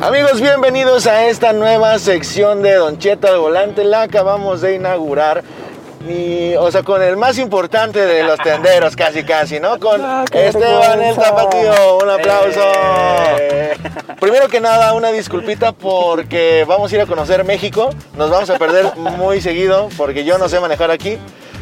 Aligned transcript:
Amigos, 0.00 0.40
bienvenidos 0.40 1.06
a 1.06 1.26
esta 1.26 1.52
nueva 1.52 1.98
sección 1.98 2.62
de 2.62 2.74
Don 2.74 2.98
Cheto 2.98 3.28
al 3.28 3.38
Volante. 3.38 3.84
La 3.84 4.02
acabamos 4.02 4.60
de 4.62 4.74
inaugurar. 4.76 5.42
Y, 6.08 6.54
o 6.54 6.70
sea, 6.70 6.82
con 6.82 7.02
el 7.02 7.18
más 7.18 7.36
importante 7.36 8.06
de 8.06 8.22
los 8.24 8.38
tenderos, 8.38 8.96
casi, 8.96 9.22
casi, 9.24 9.60
¿no? 9.60 9.78
Con 9.78 10.00
Ah, 10.02 10.24
Esteban 10.32 11.02
el. 11.02 11.14
Tapatío. 11.14 11.98
Un 12.02 12.08
aplauso. 12.08 12.60
Eh. 13.38 13.76
Primero 14.18 14.48
que 14.48 14.60
nada, 14.60 14.94
una 14.94 15.12
disculpita 15.12 15.72
porque 15.72 16.64
vamos 16.66 16.90
a 16.90 16.94
ir 16.94 17.00
a 17.02 17.06
conocer 17.06 17.44
México. 17.44 17.90
Nos 18.16 18.30
vamos 18.30 18.48
a 18.48 18.58
perder 18.58 18.96
muy 18.96 19.42
seguido 19.42 19.90
porque 19.98 20.24
yo 20.24 20.38
no 20.38 20.48
sé 20.48 20.58
manejar 20.60 20.90
aquí. 20.90 21.18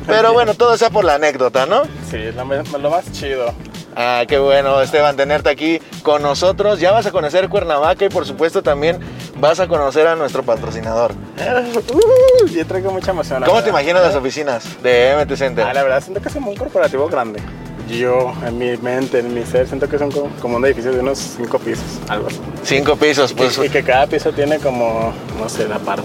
Pero 0.07 0.33
bueno, 0.33 0.55
todo 0.55 0.77
sea 0.79 0.91
por 0.91 1.05
la 1.05 1.15
anécdota, 1.17 1.67
¿no? 1.67 1.83
Sí, 2.09 2.19
lo 2.33 2.91
más 2.91 3.13
chido. 3.13 3.53
Ah, 4.01 4.25
qué 4.29 4.39
bueno, 4.39 4.81
Esteban, 4.81 5.17
tenerte 5.17 5.51
aquí 5.51 5.81
con 6.05 6.23
nosotros. 6.23 6.79
Ya 6.79 6.93
vas 6.93 7.07
a 7.07 7.11
conocer 7.11 7.49
Cuernavaca 7.49 8.05
y 8.05 8.09
por 8.09 8.25
supuesto 8.25 8.63
también 8.63 9.01
vas 9.41 9.59
a 9.59 9.67
conocer 9.67 10.07
a 10.07 10.15
nuestro 10.15 10.45
patrocinador. 10.45 11.13
Uh, 11.89 12.47
yo 12.47 12.67
traigo 12.67 12.93
mucha 12.93 13.11
emoción. 13.11 13.43
¿Cómo 13.45 13.63
te 13.63 13.71
imaginas 13.71 14.03
las 14.03 14.15
oficinas 14.15 14.81
de 14.83 15.17
MT 15.19 15.37
Center? 15.37 15.65
Ah, 15.67 15.75
la 15.75 15.83
verdad, 15.83 16.01
siento 16.01 16.21
que 16.21 16.29
es 16.29 16.35
como 16.35 16.51
un 16.51 16.57
corporativo 16.57 17.09
grande. 17.09 17.41
Yo, 17.89 18.33
en 18.47 18.59
mi 18.59 18.77
mente, 18.77 19.19
en 19.19 19.35
mi 19.35 19.45
ser, 19.45 19.67
siento 19.67 19.89
que 19.89 19.99
son 19.99 20.11
como, 20.13 20.29
como 20.41 20.57
un 20.59 20.67
edificio 20.67 20.93
de 20.93 21.01
unos 21.01 21.19
cinco 21.19 21.59
pisos, 21.59 21.85
algo 22.09 22.29
así. 22.29 22.39
Cinco 22.63 22.97
pisos, 22.97 23.33
pues 23.33 23.59
y, 23.59 23.67
y 23.67 23.69
que 23.69 23.83
cada 23.83 24.07
piso 24.07 24.33
tiene 24.33 24.59
como, 24.59 25.13
no 25.39 25.49
sé, 25.49 25.67
la 25.67 25.79
parte. 25.79 26.05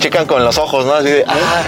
Checan 0.00 0.26
con 0.26 0.44
los 0.44 0.58
ojos, 0.58 0.84
¿no? 0.84 0.94
Así 0.94 1.10
de, 1.10 1.24
ah, 1.28 1.62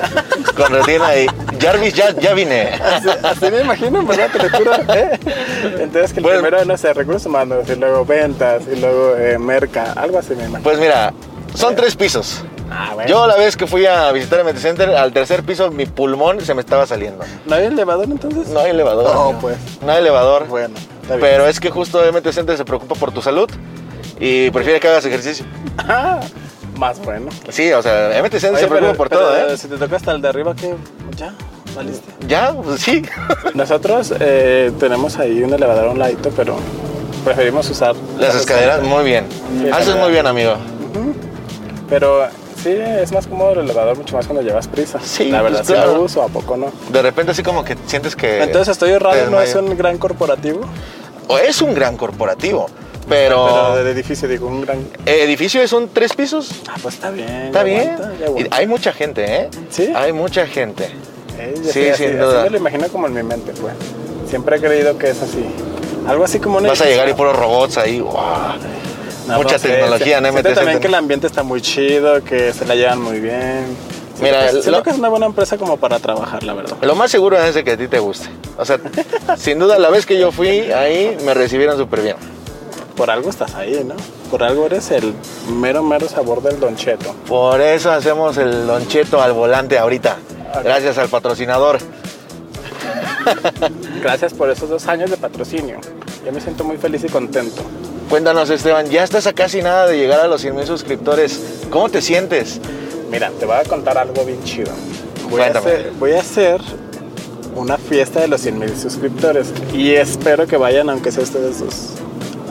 con 0.56 0.72
retina 0.72 1.16
y 1.16 1.26
Jarvis, 1.60 1.94
ya, 1.94 2.10
ya 2.12 2.34
vine. 2.34 2.68
Así, 2.74 3.08
así 3.22 3.50
me 3.50 3.60
imagino, 3.62 4.04
¿verdad? 4.06 4.28
Te 4.32 4.38
lo 4.48 4.50
juro, 4.56 4.72
¿eh? 4.94 5.18
Entonces, 5.80 6.12
que 6.12 6.20
el 6.20 6.22
Pues- 6.24 6.34
primero, 6.40 6.64
no 6.64 6.76
sé, 6.76 6.92
recursos 6.94 7.26
humanos, 7.26 7.64
y 7.68 7.74
luego 7.74 8.04
ventas, 8.04 8.62
y 8.72 8.78
luego 8.78 9.16
eh, 9.16 9.38
merca, 9.38 9.92
algo 9.96 10.18
así 10.18 10.30
me 10.34 10.44
imagino. 10.44 10.62
Pues 10.62 10.78
mira, 10.78 11.12
son 11.54 11.74
tres 11.74 11.96
pisos. 11.96 12.44
ah, 12.70 12.90
bueno. 12.94 13.08
Yo 13.10 13.26
la 13.26 13.36
vez 13.36 13.56
que 13.56 13.66
fui 13.66 13.86
a 13.86 14.12
visitar 14.12 14.44
MT 14.44 14.58
Center, 14.58 14.90
al 14.90 15.12
tercer 15.12 15.42
piso 15.42 15.70
mi 15.70 15.86
pulmón 15.86 16.40
se 16.42 16.54
me 16.54 16.60
estaba 16.60 16.86
saliendo. 16.86 17.24
¿No 17.46 17.54
hay 17.56 17.66
elevador 17.66 18.04
entonces? 18.04 18.48
No 18.48 18.60
hay 18.60 18.70
elevador. 18.70 19.12
No, 19.14 19.38
pues. 19.40 19.56
No 19.82 19.90
hay 19.92 19.98
elevador. 19.98 20.46
Bueno, 20.46 20.74
está 21.02 21.16
bien. 21.16 21.20
Pero 21.20 21.46
es 21.48 21.58
que 21.58 21.70
justo 21.70 22.00
MT 22.12 22.32
Center 22.32 22.56
se 22.56 22.64
preocupa 22.64 22.94
por 22.94 23.10
tu 23.12 23.22
salud 23.22 23.50
y 24.20 24.50
prefiere 24.50 24.78
que 24.80 24.88
hagas 24.88 25.04
ejercicio. 25.06 25.46
Ah, 25.78 26.20
más 26.78 27.00
bueno. 27.00 27.30
Sí, 27.50 27.72
o 27.72 27.82
sea, 27.82 28.10
MT 28.22 28.32
Center 28.32 28.50
Oye, 28.52 28.60
se 28.60 28.66
preocupa 28.68 28.94
por 28.94 29.08
pero, 29.08 29.20
todo, 29.22 29.36
¿eh? 29.36 29.58
Si 29.58 29.68
te 29.68 29.76
toca 29.76 29.96
hasta 29.96 30.12
el 30.12 30.22
de 30.22 30.28
arriba, 30.28 30.54
¿qué? 30.54 30.74
Ya, 31.16 31.34
valiste. 31.74 32.08
Ya, 32.26 32.54
pues 32.54 32.80
sí. 32.80 33.02
Nosotros 33.54 34.14
eh, 34.18 34.72
tenemos 34.78 35.18
ahí 35.18 35.42
un 35.42 35.52
elevador 35.52 35.88
a 35.88 35.90
un 35.90 35.98
ladito, 35.98 36.30
pero 36.30 36.56
preferimos 37.24 37.68
usar 37.68 37.94
Las 38.18 38.34
escaleras, 38.34 38.82
muy 38.82 39.04
bien. 39.04 39.26
Sí, 39.60 39.68
Haces 39.70 39.96
muy 39.96 40.10
bien, 40.10 40.26
amigo. 40.26 40.54
Pero 41.88 42.26
sí, 42.62 42.70
es 42.70 43.12
más 43.12 43.26
cómodo 43.26 43.52
el 43.52 43.60
elevador, 43.60 43.96
mucho 43.96 44.14
más 44.14 44.26
cuando 44.26 44.42
llevas 44.42 44.68
prisa. 44.68 45.00
Sí, 45.02 45.30
La 45.30 45.42
verdad, 45.42 45.58
pues, 45.58 45.68
sí 45.68 45.72
claro. 45.72 45.94
lo 45.94 46.02
uso, 46.02 46.22
¿a 46.22 46.28
poco 46.28 46.56
no? 46.56 46.70
De 46.92 47.02
repente 47.02 47.32
así 47.32 47.42
como 47.42 47.64
que 47.64 47.76
sientes 47.86 48.14
que... 48.14 48.42
Entonces, 48.42 48.72
¿estoy 48.72 48.90
errado? 48.90 49.30
¿No 49.30 49.40
es 49.40 49.54
un 49.54 49.76
gran 49.76 49.96
corporativo? 49.98 50.60
O 51.28 51.38
es 51.38 51.60
un 51.60 51.74
gran 51.74 51.96
corporativo, 51.96 52.68
pero... 53.08 53.46
Pero 53.46 53.76
del 53.76 53.86
edificio, 53.88 54.28
digo, 54.28 54.46
un 54.48 54.60
gran... 54.62 54.78
El 55.06 55.20
edificio 55.20 55.66
son 55.68 55.88
tres 55.92 56.12
pisos. 56.14 56.50
Ah, 56.68 56.74
pues 56.82 56.94
está 56.96 57.10
bien. 57.10 57.28
Está 57.46 57.62
bien. 57.62 57.90
aguanta, 57.90 58.56
hay 58.56 58.66
mucha 58.66 58.92
gente, 58.92 59.24
¿eh? 59.24 59.48
¿Sí? 59.70 59.92
Hay 59.94 60.12
mucha 60.12 60.46
gente. 60.46 60.90
Eh, 61.38 61.54
Sí, 61.62 61.70
sé, 61.72 61.94
sin 61.96 62.18
duda. 62.18 62.40
Así 62.40 62.44
me 62.44 62.50
lo 62.50 62.56
imagino 62.58 62.88
como 62.88 63.06
en 63.06 63.14
mi 63.14 63.22
mente, 63.22 63.52
pues. 63.60 63.74
Siempre 64.28 64.56
he 64.56 64.60
creído 64.60 64.96
que 64.98 65.10
es 65.10 65.22
así. 65.22 65.44
Algo 66.06 66.24
así 66.24 66.38
como 66.38 66.58
un 66.58 66.66
Vas 66.66 66.80
a 66.80 66.86
llegar 66.86 67.08
y 67.08 67.14
puros 67.14 67.36
robots 67.36 67.78
ahí. 67.78 68.00
¡guau! 68.00 68.54
No, 69.26 69.36
Mucha 69.36 69.52
no 69.52 69.58
sé, 69.58 69.68
tecnología 69.68 70.18
en 70.18 70.24
siento 70.24 70.48
MT 70.50 70.54
también 70.54 70.80
que 70.80 70.86
el 70.86 70.94
ambiente 70.94 71.26
está 71.26 71.42
muy 71.42 71.60
chido, 71.60 72.24
que 72.24 72.52
se 72.54 72.64
la 72.64 72.74
llevan 72.74 73.00
muy 73.02 73.20
bien. 73.20 73.66
Mira, 74.22 74.46
que- 74.46 74.52
siento 74.52 74.70
lo- 74.70 74.82
que 74.82 74.90
es 74.90 74.96
una 74.98 75.08
buena 75.10 75.26
empresa 75.26 75.58
como 75.58 75.76
para 75.76 75.98
trabajar, 75.98 76.42
la 76.42 76.54
verdad. 76.54 76.76
Lo 76.80 76.94
más 76.94 77.10
seguro 77.10 77.38
es 77.38 77.54
de 77.54 77.62
que 77.62 77.72
a 77.72 77.76
ti 77.76 77.88
te 77.88 77.98
guste. 77.98 78.28
O 78.56 78.64
sea, 78.64 78.80
sin 79.36 79.58
duda, 79.58 79.78
la 79.78 79.90
vez 79.90 80.06
que 80.06 80.18
yo 80.18 80.32
fui 80.32 80.72
ahí, 80.72 81.16
me 81.24 81.34
recibieron 81.34 81.76
súper 81.76 82.00
bien. 82.00 82.16
Por 82.98 83.10
algo 83.12 83.30
estás 83.30 83.54
ahí, 83.54 83.84
¿no? 83.84 83.94
Por 84.28 84.42
algo 84.42 84.66
eres 84.66 84.90
el 84.90 85.14
mero, 85.52 85.84
mero 85.84 86.08
sabor 86.08 86.42
del 86.42 86.58
Don 86.58 86.74
Cheto. 86.74 87.14
Por 87.28 87.60
eso 87.60 87.92
hacemos 87.92 88.36
el 88.38 88.66
loncheto 88.66 89.22
al 89.22 89.34
volante 89.34 89.78
ahorita. 89.78 90.16
Gracias 90.64 90.98
al 90.98 91.08
patrocinador. 91.08 91.78
Gracias 94.02 94.34
por 94.34 94.50
esos 94.50 94.68
dos 94.68 94.88
años 94.88 95.12
de 95.12 95.16
patrocinio. 95.16 95.78
Yo 96.26 96.32
me 96.32 96.40
siento 96.40 96.64
muy 96.64 96.76
feliz 96.76 97.04
y 97.04 97.08
contento. 97.08 97.62
Cuéntanos, 98.10 98.50
Esteban, 98.50 98.90
ya 98.90 99.04
estás 99.04 99.28
a 99.28 99.32
casi 99.32 99.62
nada 99.62 99.86
de 99.86 99.96
llegar 99.96 100.18
a 100.18 100.26
los 100.26 100.40
100 100.40 100.56
mil 100.56 100.66
suscriptores. 100.66 101.40
¿Cómo 101.70 101.88
te 101.90 102.02
sientes? 102.02 102.60
Mira, 103.12 103.30
te 103.38 103.46
voy 103.46 103.58
a 103.58 103.62
contar 103.62 103.96
algo 103.96 104.24
bien 104.24 104.42
chido. 104.42 104.72
Voy, 105.30 105.42
a 105.42 105.56
hacer, 105.56 105.92
voy 106.00 106.12
a 106.14 106.20
hacer 106.20 106.60
una 107.54 107.78
fiesta 107.78 108.22
de 108.22 108.26
los 108.26 108.40
100 108.40 108.58
mil 108.58 108.76
suscriptores 108.76 109.52
y 109.72 109.92
espero 109.92 110.48
que 110.48 110.56
vayan 110.56 110.90
aunque 110.90 111.12
sea 111.12 111.22
ustedes 111.22 111.60
dos. 111.60 111.98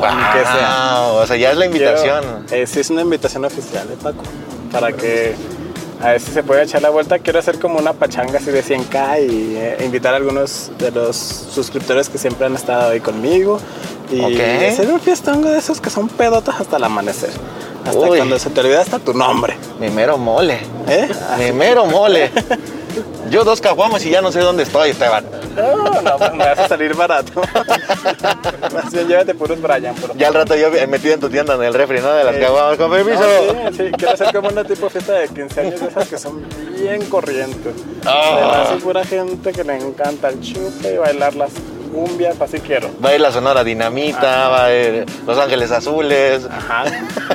Aunque 0.05 0.39
sea. 0.45 1.07
Wow, 1.11 1.15
o 1.21 1.27
sea, 1.27 1.35
ya 1.37 1.51
es 1.51 1.57
la 1.57 1.65
invitación. 1.65 2.21
Quiero- 2.47 2.63
eh, 2.63 2.67
sí, 2.67 2.79
es 2.79 2.89
una 2.89 3.01
invitación 3.01 3.45
oficial 3.45 3.87
de 3.87 3.95
Paco. 3.95 4.23
Para 4.71 4.91
que 4.93 5.35
a 6.01 6.09
ver 6.09 6.21
si 6.21 6.31
se 6.31 6.43
puede 6.43 6.63
echar 6.63 6.81
la 6.81 6.89
vuelta. 6.89 7.19
Quiero 7.19 7.39
hacer 7.39 7.59
como 7.59 7.79
una 7.79 7.93
pachanga 7.93 8.37
así 8.37 8.51
de 8.51 8.63
100k 8.63 9.19
y 9.29 9.55
eh, 9.57 9.77
invitar 9.83 10.13
a 10.13 10.17
algunos 10.17 10.71
de 10.77 10.91
los 10.91 11.15
suscriptores 11.15 12.09
que 12.09 12.17
siempre 12.17 12.45
han 12.45 12.55
estado 12.55 12.91
ahí 12.91 12.99
conmigo. 12.99 13.59
Y 14.11 14.21
hacer 14.39 14.89
un 14.91 14.99
fiestongo 14.99 15.49
de 15.49 15.57
esos 15.57 15.81
que 15.81 15.89
son 15.89 16.07
pedotas 16.07 16.61
hasta 16.61 16.77
el 16.77 16.83
amanecer. 16.83 17.31
Hasta 17.85 17.99
Uy. 17.99 18.17
cuando 18.17 18.37
se 18.39 18.49
te 18.49 18.59
olvida 18.61 18.81
hasta 18.81 18.99
tu 18.99 19.13
nombre. 19.13 19.57
Mi 19.79 19.89
mero 19.89 20.17
mole. 20.17 20.59
¿Eh? 20.87 21.09
Mi 21.39 21.51
mero 21.51 21.85
mole. 21.85 22.31
Yo 23.29 23.43
dos 23.43 23.61
caguamas 23.61 24.05
y 24.05 24.09
ya 24.09 24.21
no 24.21 24.31
sé 24.31 24.39
dónde 24.39 24.63
estoy, 24.63 24.91
Esteban. 24.91 25.25
No, 25.55 26.01
no, 26.01 26.17
pues 26.17 26.33
me 26.33 26.45
vas 26.45 26.59
a 26.59 26.67
salir 26.67 26.93
barato. 26.95 27.41
Más 28.73 28.91
bien 28.91 29.07
llévate 29.07 29.33
puros 29.35 29.61
Brian, 29.61 29.93
por 29.95 30.01
favor. 30.09 30.17
Ya 30.17 30.27
al 30.27 30.33
rato 30.33 30.55
yo 30.55 30.69
metido 30.87 31.13
en 31.13 31.19
tu 31.19 31.29
tienda 31.29 31.55
en 31.55 31.63
el 31.63 31.73
refri, 31.73 31.99
¿no? 31.99 32.11
De 32.13 32.23
las 32.23 32.35
Eh, 32.35 32.39
caguamas. 32.41 32.77
Con 32.77 32.91
permiso. 32.91 33.19
No, 33.21 33.71
sí, 33.71 33.77
sí, 33.77 33.91
quiero 33.97 34.13
hacer 34.13 34.33
como 34.33 34.49
una 34.49 34.63
tipo 34.63 34.89
fiesta 34.89 35.13
de 35.13 35.27
15 35.29 35.61
años 35.61 35.79
de 35.81 35.87
esas 35.87 36.07
que 36.07 36.17
son 36.17 36.43
bien 36.79 37.05
corrientes. 37.09 37.73
Ah. 38.05 38.21
Además, 38.33 38.69
hay 38.71 38.79
pura 38.79 39.03
gente 39.05 39.51
que 39.51 39.63
le 39.63 39.77
encanta 39.77 40.29
el 40.29 40.39
chupe 40.41 40.93
y 40.93 40.97
bailar 40.97 41.35
las 41.35 41.51
cumbias, 41.91 42.39
así 42.41 42.59
quiero. 42.59 42.89
Va 43.03 43.09
a 43.09 43.15
ir 43.15 43.21
la 43.21 43.31
Sonora 43.31 43.63
Dinamita, 43.63 44.49
va 44.49 44.65
a 44.65 44.73
ir 44.73 45.05
Los 45.25 45.37
Ángeles 45.37 45.71
Azules. 45.71 46.45
Ajá. 46.45 46.83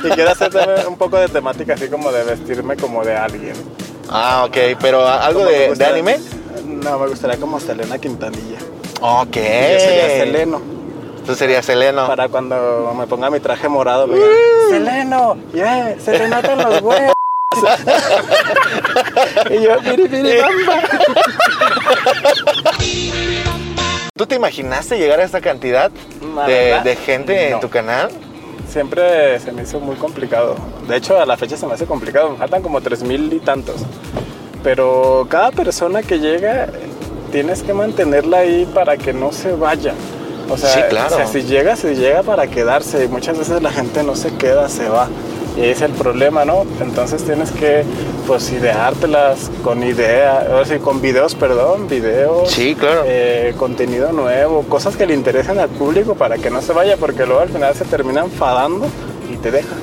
Y 0.03 0.09
quiero 0.09 0.31
hacer 0.31 0.51
también 0.51 0.87
un 0.87 0.97
poco 0.97 1.17
de 1.17 1.27
temática 1.27 1.73
así 1.73 1.87
como 1.87 2.11
de 2.11 2.23
vestirme 2.23 2.77
como 2.77 3.03
de 3.03 3.15
alguien. 3.17 3.53
Ah, 4.15 4.45
ok, 4.45 4.77
pero 4.79 5.07
¿algo 5.07 5.43
de, 5.43 5.73
anime? 5.85 6.19
No, 6.65 6.99
me 6.99 7.07
gustaría 7.07 7.37
como 7.39 7.59
Selena 7.59 7.97
Quintanilla. 7.97 8.59
Ok. 9.01 9.35
Yo 9.35 9.79
sería 9.79 10.07
Seleno. 10.07 10.61
Tú 11.25 11.33
serías 11.33 11.65
Seleno. 11.65 12.05
Para 12.05 12.29
cuando 12.29 12.93
me 12.95 13.07
ponga 13.07 13.31
mi 13.31 13.39
traje 13.39 13.67
morado, 13.67 14.05
me 14.05 14.15
digan, 14.15 14.29
Seleno, 14.69 15.37
yeah, 15.51 15.95
Selenata 15.99 16.55
los 16.55 16.81
huevos. 16.83 17.13
y 19.49 19.61
yo, 19.61 19.81
miri, 19.81 20.09
miri, 20.09 20.37
bamba. 20.41 20.81
¿Tú 24.15 24.27
te 24.27 24.35
imaginaste 24.35 24.99
llegar 24.99 25.21
a 25.21 25.23
esta 25.23 25.41
cantidad 25.41 25.89
de, 25.89 26.97
gente 27.03 27.49
en 27.49 27.59
tu 27.59 27.69
canal? 27.69 28.11
Siempre 28.73 29.39
se 29.39 29.51
me 29.51 29.61
hizo 29.61 29.79
muy 29.79 29.95
complicado. 29.97 30.55
De 30.87 30.97
hecho, 30.97 31.19
a 31.19 31.27
la 31.27 31.37
fecha 31.37 31.55
se 31.55 31.67
me 31.67 31.73
hace 31.73 31.85
complicado. 31.85 32.31
Me 32.31 32.37
faltan 32.37 32.63
como 32.63 32.81
tres 32.81 33.03
mil 33.03 33.31
y 33.31 33.39
tantos. 33.39 33.75
Pero 34.63 35.27
cada 35.29 35.51
persona 35.51 36.01
que 36.01 36.17
llega, 36.19 36.69
tienes 37.31 37.61
que 37.61 37.73
mantenerla 37.75 38.39
ahí 38.39 38.67
para 38.73 38.97
que 38.97 39.13
no 39.13 39.31
se 39.31 39.51
vaya. 39.53 39.93
O 40.49 40.57
sea, 40.57 40.69
Sí, 40.71 40.79
claro. 40.89 41.13
o 41.13 41.17
sea, 41.17 41.27
si 41.27 41.43
llega, 41.43 41.75
si 41.75 41.93
llega 41.93 42.23
para 42.23 42.47
quedarse. 42.47 43.05
Y 43.05 43.07
muchas 43.09 43.37
veces 43.37 43.61
la 43.61 43.71
gente 43.71 44.01
no 44.01 44.15
se 44.15 44.33
queda, 44.37 44.67
se 44.69 44.89
va. 44.89 45.07
Y 45.55 45.65
es 45.65 45.81
el 45.81 45.91
problema, 45.91 46.45
¿no? 46.45 46.65
Entonces 46.81 47.23
tienes 47.23 47.51
que, 47.51 47.83
pues, 48.25 48.51
ideártelas 48.51 49.51
con 49.63 49.83
idea, 49.83 50.47
o 50.59 50.65
sea, 50.65 50.79
con 50.79 50.99
videos, 50.99 51.35
perdón, 51.35 51.87
videos. 51.87 52.51
Sí, 52.51 52.75
claro. 52.75 53.03
eh, 53.05 53.53
contenido 53.57 54.11
nuevo, 54.11 54.63
cosas 54.63 54.95
que 54.95 55.05
le 55.05 55.13
interesen 55.13 55.59
al 55.59 55.69
público 55.69 56.15
para 56.15 56.37
que 56.37 56.49
no 56.49 56.61
se 56.61 56.73
vaya, 56.73 56.97
porque 56.97 57.25
luego 57.25 57.41
al 57.41 57.49
final 57.49 57.75
se 57.75 57.85
termina 57.85 58.21
enfadando 58.21 58.87
y 59.31 59.37
te 59.37 59.51
deja. 59.51 59.75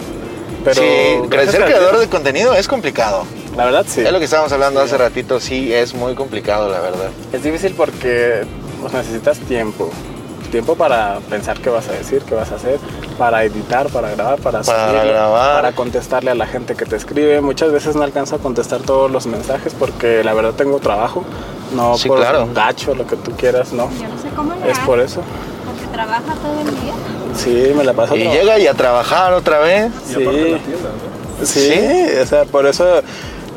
Pero 0.64 0.82
sí, 0.82 1.50
ser 1.50 1.62
a 1.62 1.66
creador 1.66 1.98
de 1.98 2.08
contenido 2.08 2.54
es 2.54 2.68
complicado. 2.68 3.24
La 3.56 3.64
verdad 3.64 3.86
sí. 3.88 4.02
Es 4.02 4.12
lo 4.12 4.18
que 4.18 4.26
estábamos 4.26 4.52
hablando 4.52 4.80
hace 4.80 4.98
ratito, 4.98 5.40
sí, 5.40 5.72
es 5.72 5.94
muy 5.94 6.14
complicado, 6.14 6.68
la 6.68 6.80
verdad. 6.80 7.10
Es 7.32 7.42
difícil 7.42 7.74
porque 7.76 8.42
pues, 8.80 8.92
necesitas 8.92 9.38
tiempo. 9.38 9.90
Tiempo 10.50 10.74
para 10.74 11.20
pensar 11.30 11.58
qué 11.60 11.70
vas 11.70 11.88
a 11.88 11.92
decir, 11.92 12.22
qué 12.22 12.34
vas 12.34 12.50
a 12.52 12.56
hacer, 12.56 12.78
para 13.18 13.44
editar, 13.44 13.88
para 13.88 14.10
grabar, 14.10 14.38
para, 14.40 14.62
Para 14.62 14.88
subirlo, 14.88 15.08
grabar. 15.12 15.54
para 15.62 15.72
contestarle 15.72 16.30
a 16.30 16.34
la 16.34 16.46
gente 16.46 16.74
que 16.74 16.84
te 16.86 16.96
escribe. 16.96 17.40
Muchas 17.40 17.70
veces 17.72 17.94
no 17.96 18.02
alcanzo 18.02 18.36
a 18.36 18.38
contestar 18.38 18.80
todos 18.80 19.10
los 19.10 19.26
mensajes 19.26 19.74
porque 19.78 20.24
la 20.24 20.34
verdad 20.34 20.52
tengo 20.54 20.78
trabajo. 20.80 21.24
No 21.74 21.96
Sí, 21.96 22.08
por 22.08 22.18
claro. 22.18 22.48
gacho, 22.52 22.94
lo 22.96 23.06
que 23.06 23.14
tú 23.16 23.30
quieras, 23.36 23.72
no. 23.72 23.88
Yo 24.00 24.08
no 24.08 24.20
sé 24.20 24.28
cómo 24.34 24.54
le 24.56 24.70
Es 24.72 24.78
por 24.80 24.98
eso. 24.98 25.20
Porque 25.66 25.92
¿Trabaja 25.92 26.34
todo 26.34 26.60
el 26.60 26.66
día? 26.80 26.92
Sí, 27.36 27.72
me 27.76 27.84
la 27.84 27.92
paso. 27.92 28.16
Y 28.16 28.24
llega 28.24 28.58
y 28.58 28.66
a 28.66 28.74
trabajar 28.74 29.32
otra 29.34 29.60
vez. 29.60 29.92
Sí. 30.06 30.56
Sí, 31.44 31.80
o 32.20 32.26
sea, 32.26 32.44
por 32.44 32.66
eso 32.66 32.84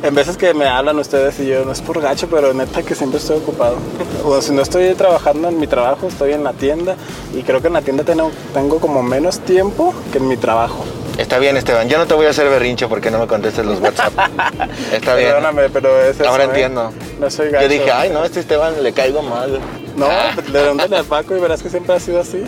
en 0.03 0.13
veces 0.13 0.35
que 0.37 0.53
me 0.53 0.67
hablan 0.67 0.99
ustedes 0.99 1.39
y 1.39 1.47
yo, 1.47 1.63
no 1.63 1.71
es 1.71 1.81
por 1.81 2.01
gacho, 2.01 2.27
pero 2.29 2.53
neta 2.53 2.83
que 2.83 2.93
siempre 2.93 3.19
estoy 3.19 3.37
ocupado. 3.37 3.77
O 4.25 4.41
si 4.41 4.53
no 4.53 4.61
estoy 4.61 4.93
trabajando 4.95 5.49
en 5.49 5.59
mi 5.59 5.67
trabajo, 5.67 6.07
estoy 6.07 6.31
en 6.31 6.43
la 6.43 6.53
tienda 6.53 6.95
y 7.33 7.43
creo 7.43 7.61
que 7.61 7.67
en 7.67 7.73
la 7.73 7.81
tienda 7.81 8.03
tengo, 8.03 8.31
tengo 8.53 8.79
como 8.79 9.03
menos 9.03 9.39
tiempo 9.39 9.93
que 10.11 10.19
en 10.19 10.27
mi 10.27 10.37
trabajo. 10.37 10.85
Está 11.17 11.39
bien, 11.39 11.57
Esteban. 11.57 11.89
Ya 11.89 11.97
no 11.97 12.07
te 12.07 12.13
voy 12.13 12.25
a 12.25 12.29
hacer 12.29 12.49
berrinche 12.49 12.87
porque 12.87 13.11
no 13.11 13.19
me 13.19 13.27
contestes 13.27 13.65
los 13.65 13.79
WhatsApp. 13.79 14.13
Está 14.93 15.15
bien. 15.15 15.29
Perdóname, 15.29 15.69
pero 15.69 15.99
es 16.01 16.19
eso, 16.19 16.27
Ahora 16.27 16.45
¿eh? 16.45 16.47
entiendo. 16.47 16.91
No 17.19 17.29
soy 17.29 17.49
gacho. 17.49 17.63
Yo 17.63 17.69
dije, 17.69 17.91
ay, 17.91 18.09
no, 18.09 18.21
a 18.21 18.25
este 18.25 18.39
Esteban 18.39 18.81
le 18.81 18.93
caigo 18.93 19.21
mal. 19.21 19.59
No, 19.95 20.07
pues, 20.35 20.49
pregúntale 20.49 20.97
a 20.97 21.03
Paco 21.03 21.35
y 21.35 21.39
verás 21.39 21.61
que 21.61 21.69
siempre 21.69 21.93
ha 21.93 21.99
sido 21.99 22.21
así. 22.21 22.43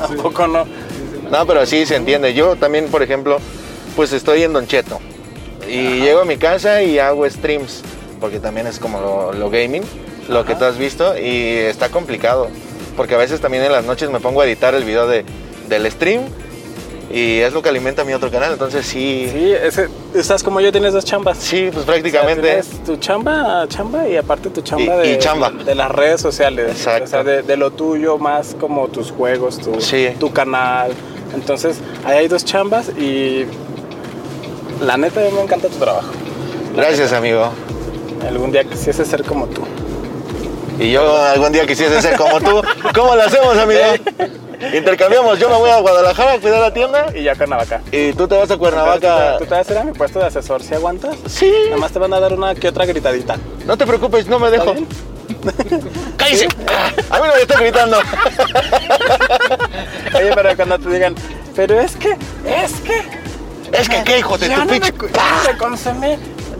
¿A 0.00 0.08
poco 0.22 0.46
no? 0.46 0.64
No, 1.30 1.46
pero 1.46 1.66
sí 1.66 1.84
se 1.84 1.96
entiende. 1.96 2.32
Yo 2.32 2.56
también, 2.56 2.86
por 2.86 3.02
ejemplo, 3.02 3.38
pues 3.94 4.12
estoy 4.12 4.42
en 4.44 4.52
Don 4.52 4.66
Cheto. 4.66 5.00
Y 5.68 6.00
llego 6.00 6.20
a 6.20 6.24
mi 6.24 6.36
casa 6.36 6.82
y 6.82 6.98
hago 6.98 7.28
streams. 7.28 7.82
Porque 8.20 8.40
también 8.40 8.66
es 8.66 8.78
como 8.78 9.00
lo, 9.00 9.32
lo 9.32 9.50
gaming, 9.50 9.82
lo 10.28 10.44
que 10.44 10.54
tú 10.54 10.64
has 10.64 10.76
visto. 10.78 11.16
Y 11.18 11.54
está 11.56 11.88
complicado. 11.90 12.48
Porque 12.96 13.14
a 13.14 13.18
veces 13.18 13.40
también 13.40 13.62
en 13.64 13.72
las 13.72 13.84
noches 13.84 14.10
me 14.10 14.18
pongo 14.20 14.40
a 14.40 14.46
editar 14.46 14.74
el 14.74 14.84
video 14.84 15.06
de, 15.06 15.24
del 15.68 15.90
stream. 15.90 16.22
Y 17.10 17.38
es 17.38 17.54
lo 17.54 17.62
que 17.62 17.70
alimenta 17.70 18.04
mi 18.04 18.12
otro 18.12 18.30
canal. 18.30 18.52
Entonces 18.52 18.84
sí, 18.84 19.30
Sí, 19.32 19.52
ese, 19.52 19.88
estás 20.14 20.42
como 20.42 20.60
yo, 20.60 20.70
tienes 20.72 20.92
dos 20.92 21.04
chambas. 21.06 21.38
sí, 21.38 21.70
pues 21.72 21.76
O 21.76 21.84
sea, 21.84 21.86
prácticamente. 21.94 22.42
tienes 22.42 22.84
tu 22.84 22.96
chamba, 22.96 23.64
chamba 23.68 24.06
y 24.06 24.16
aparte 24.16 24.50
tu 24.50 24.60
chamba 24.60 24.96
Y- 24.96 25.08
de, 25.08 25.14
y 25.14 25.18
chamba. 25.18 25.50
de 25.50 25.74
las 25.74 25.90
redes 25.90 26.20
sociales. 26.20 26.70
Exacto. 26.72 27.04
O 27.04 27.06
sea, 27.06 27.24
de, 27.24 27.42
de 27.42 27.56
lo 27.56 27.70
tuyo 27.70 28.18
más 28.18 28.54
como 28.60 28.88
tus 28.88 29.10
juegos, 29.10 29.58
tu, 29.58 29.80
Sí. 29.80 30.08
tu 30.20 30.32
canal. 30.32 30.92
Entonces, 31.34 31.78
ahí 32.04 32.18
hay 32.18 32.28
dos 32.28 32.44
chambas 32.44 32.90
y 32.90 33.46
la 34.80 34.96
neta 34.96 35.20
a 35.20 35.24
mí 35.24 35.30
me 35.32 35.42
encanta 35.42 35.68
tu 35.68 35.76
trabajo. 35.76 36.08
Gracias, 36.74 37.12
amigo. 37.12 37.50
Algún 38.26 38.52
día 38.52 38.64
quisiese 38.64 39.04
ser 39.04 39.24
como 39.24 39.46
tú. 39.46 39.62
Y 40.78 40.92
yo 40.92 41.16
algún 41.20 41.52
día 41.52 41.66
quisiese 41.66 42.00
ser 42.00 42.16
como 42.16 42.40
tú. 42.40 42.62
¿Cómo 42.94 43.16
lo 43.16 43.22
hacemos, 43.22 43.56
amigo? 43.56 43.80
Intercambiamos. 44.72 45.38
Yo 45.38 45.48
me 45.48 45.56
voy 45.56 45.70
a 45.70 45.80
Guadalajara 45.80 46.34
a 46.34 46.38
cuidar 46.38 46.60
la 46.60 46.72
tienda. 46.72 47.06
Y 47.14 47.22
ya 47.22 47.34
Cuernavaca. 47.34 47.82
Y 47.90 48.12
tú 48.12 48.28
te 48.28 48.36
vas 48.36 48.50
a 48.50 48.56
Cuernavaca. 48.56 49.38
¿Tú 49.38 49.46
te 49.46 49.54
vas 49.54 49.68
a 49.68 49.72
ir 49.72 49.78
a 49.78 49.84
mi 49.84 49.92
puesto 49.92 50.18
de 50.20 50.26
asesor 50.26 50.62
si 50.62 50.74
aguantas? 50.74 51.16
Sí. 51.26 51.52
Nada 51.66 51.78
más 51.78 51.92
te 51.92 51.98
van 51.98 52.12
a 52.12 52.20
dar 52.20 52.32
una 52.32 52.54
que 52.54 52.68
otra 52.68 52.86
gritadita. 52.86 53.36
No 53.66 53.76
te 53.76 53.86
preocupes, 53.86 54.26
no 54.28 54.38
me 54.38 54.50
dejo. 54.50 54.74
¡Cállese! 56.16 56.46
A 57.10 57.20
mí 57.20 57.26
no 57.28 57.34
me 57.34 57.42
está 57.42 57.58
gritando. 57.58 57.98
Oye, 60.14 60.30
pero 60.34 60.56
cuando 60.56 60.78
te 60.78 60.88
digan, 60.90 61.14
pero 61.54 61.80
es 61.80 61.96
que, 61.96 62.16
es 62.46 62.72
que, 62.80 63.02
Es 63.72 63.88
que 63.88 64.02
qué, 64.04 64.18
hijo 64.18 64.38
de 64.38 64.48
tu 64.48 64.66
pinche. 64.66 64.92
no 64.92 65.58
consumí 65.58 66.16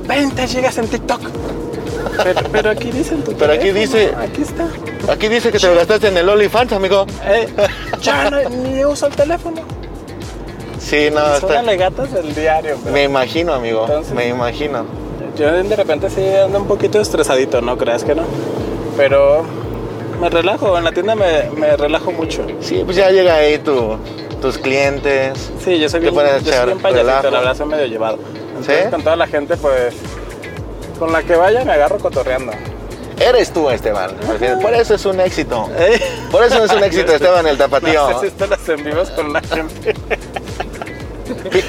20 0.07 0.47
gigas 0.49 0.79
en 0.79 0.89
TikTok. 0.89 1.21
Pero, 2.23 2.41
pero 2.51 2.71
aquí 2.71 2.91
dice 2.91 3.15
en 3.15 3.23
tu 3.23 3.33
Pero 3.35 3.53
aquí 3.53 3.71
dice- 3.71 4.13
Aquí 4.19 4.43
está. 4.43 4.69
Aquí 5.13 5.29
dice 5.29 5.51
que 5.53 5.59
te 5.59 5.67
lo 5.69 5.75
gastaste 5.77 6.09
en 6.09 6.17
el 6.17 6.29
OnlyFans, 6.29 6.73
amigo. 6.73 7.07
Eh, 7.25 7.49
ya 8.03 8.29
no, 8.31 8.49
ni 8.51 8.85
uso 8.85 9.07
el 9.07 9.15
teléfono. 9.17 9.63
Sí, 10.81 11.09
no, 11.13 11.21
Son 11.39 11.51
está. 11.51 11.59
alegatas 11.61 12.13
del 12.13 12.35
diario. 12.35 12.77
pero 12.83 12.93
Me 12.95 13.05
imagino, 13.05 13.53
amigo. 13.55 13.85
Entonces- 13.87 14.15
Me 14.15 14.29
imagino. 14.29 14.85
Yo 15.37 15.51
de 15.53 15.77
repente 15.77 16.11
sí 16.11 16.23
ando 16.27 16.59
un 16.61 16.67
poquito 16.67 17.01
estresadito, 17.01 17.61
¿no 17.61 17.79
creas 17.79 18.03
que 18.05 18.15
no? 18.15 18.23
Pero 18.97 19.45
me 20.21 20.29
relajo, 20.29 20.77
en 20.77 20.85
la 20.85 20.93
tienda 20.93 21.15
me, 21.15 21.45
me 21.57 21.77
relajo 21.77 22.11
mucho. 22.11 22.45
Sí, 22.61 22.83
pues 22.85 22.97
ya 22.97 23.11
llega 23.11 23.37
ahí 23.37 23.59
tu, 23.59 23.97
tus 24.41 24.59
clientes. 24.59 25.51
Sí, 25.65 25.79
yo 25.79 25.89
soy 25.89 26.01
bien, 26.01 26.15
yo 26.15 26.21
soy 26.53 26.67
bien 26.67 26.79
payasito, 26.79 27.31
la 27.31 27.39
verdad 27.41 27.57
soy 27.57 27.67
medio 27.67 27.87
llevado. 27.87 28.19
Entonces 28.49 28.85
¿Sí? 28.85 28.91
con 28.91 29.03
toda 29.03 29.17
la 29.17 29.27
gente, 29.27 29.57
pues, 29.57 29.95
con 30.99 31.13
la 31.13 31.23
que 31.23 31.37
vaya 31.37 31.65
me 31.65 31.73
agarro 31.73 31.99
cotorreando. 31.99 32.53
Eres 33.21 33.53
tú, 33.53 33.69
Esteban. 33.69 34.13
Por 34.63 34.75
eso 34.75 34.95
es 34.95 35.05
un 35.05 35.21
éxito. 35.21 35.69
Eh, 35.77 36.01
Por 36.31 36.45
eso 36.45 36.63
es 36.65 36.71
un 36.73 36.85
éxito, 36.85 37.13
Esteban, 37.13 37.47
el 37.49 37.59
tapatío. 37.59 38.11
No 38.11 38.21
sé 38.21 38.21
si 38.21 38.27
están 38.29 38.51
las 38.51 38.69
en 38.69 38.85
vivos 38.85 39.11
con 39.11 39.33
la 39.33 39.41
gente. 39.41 39.95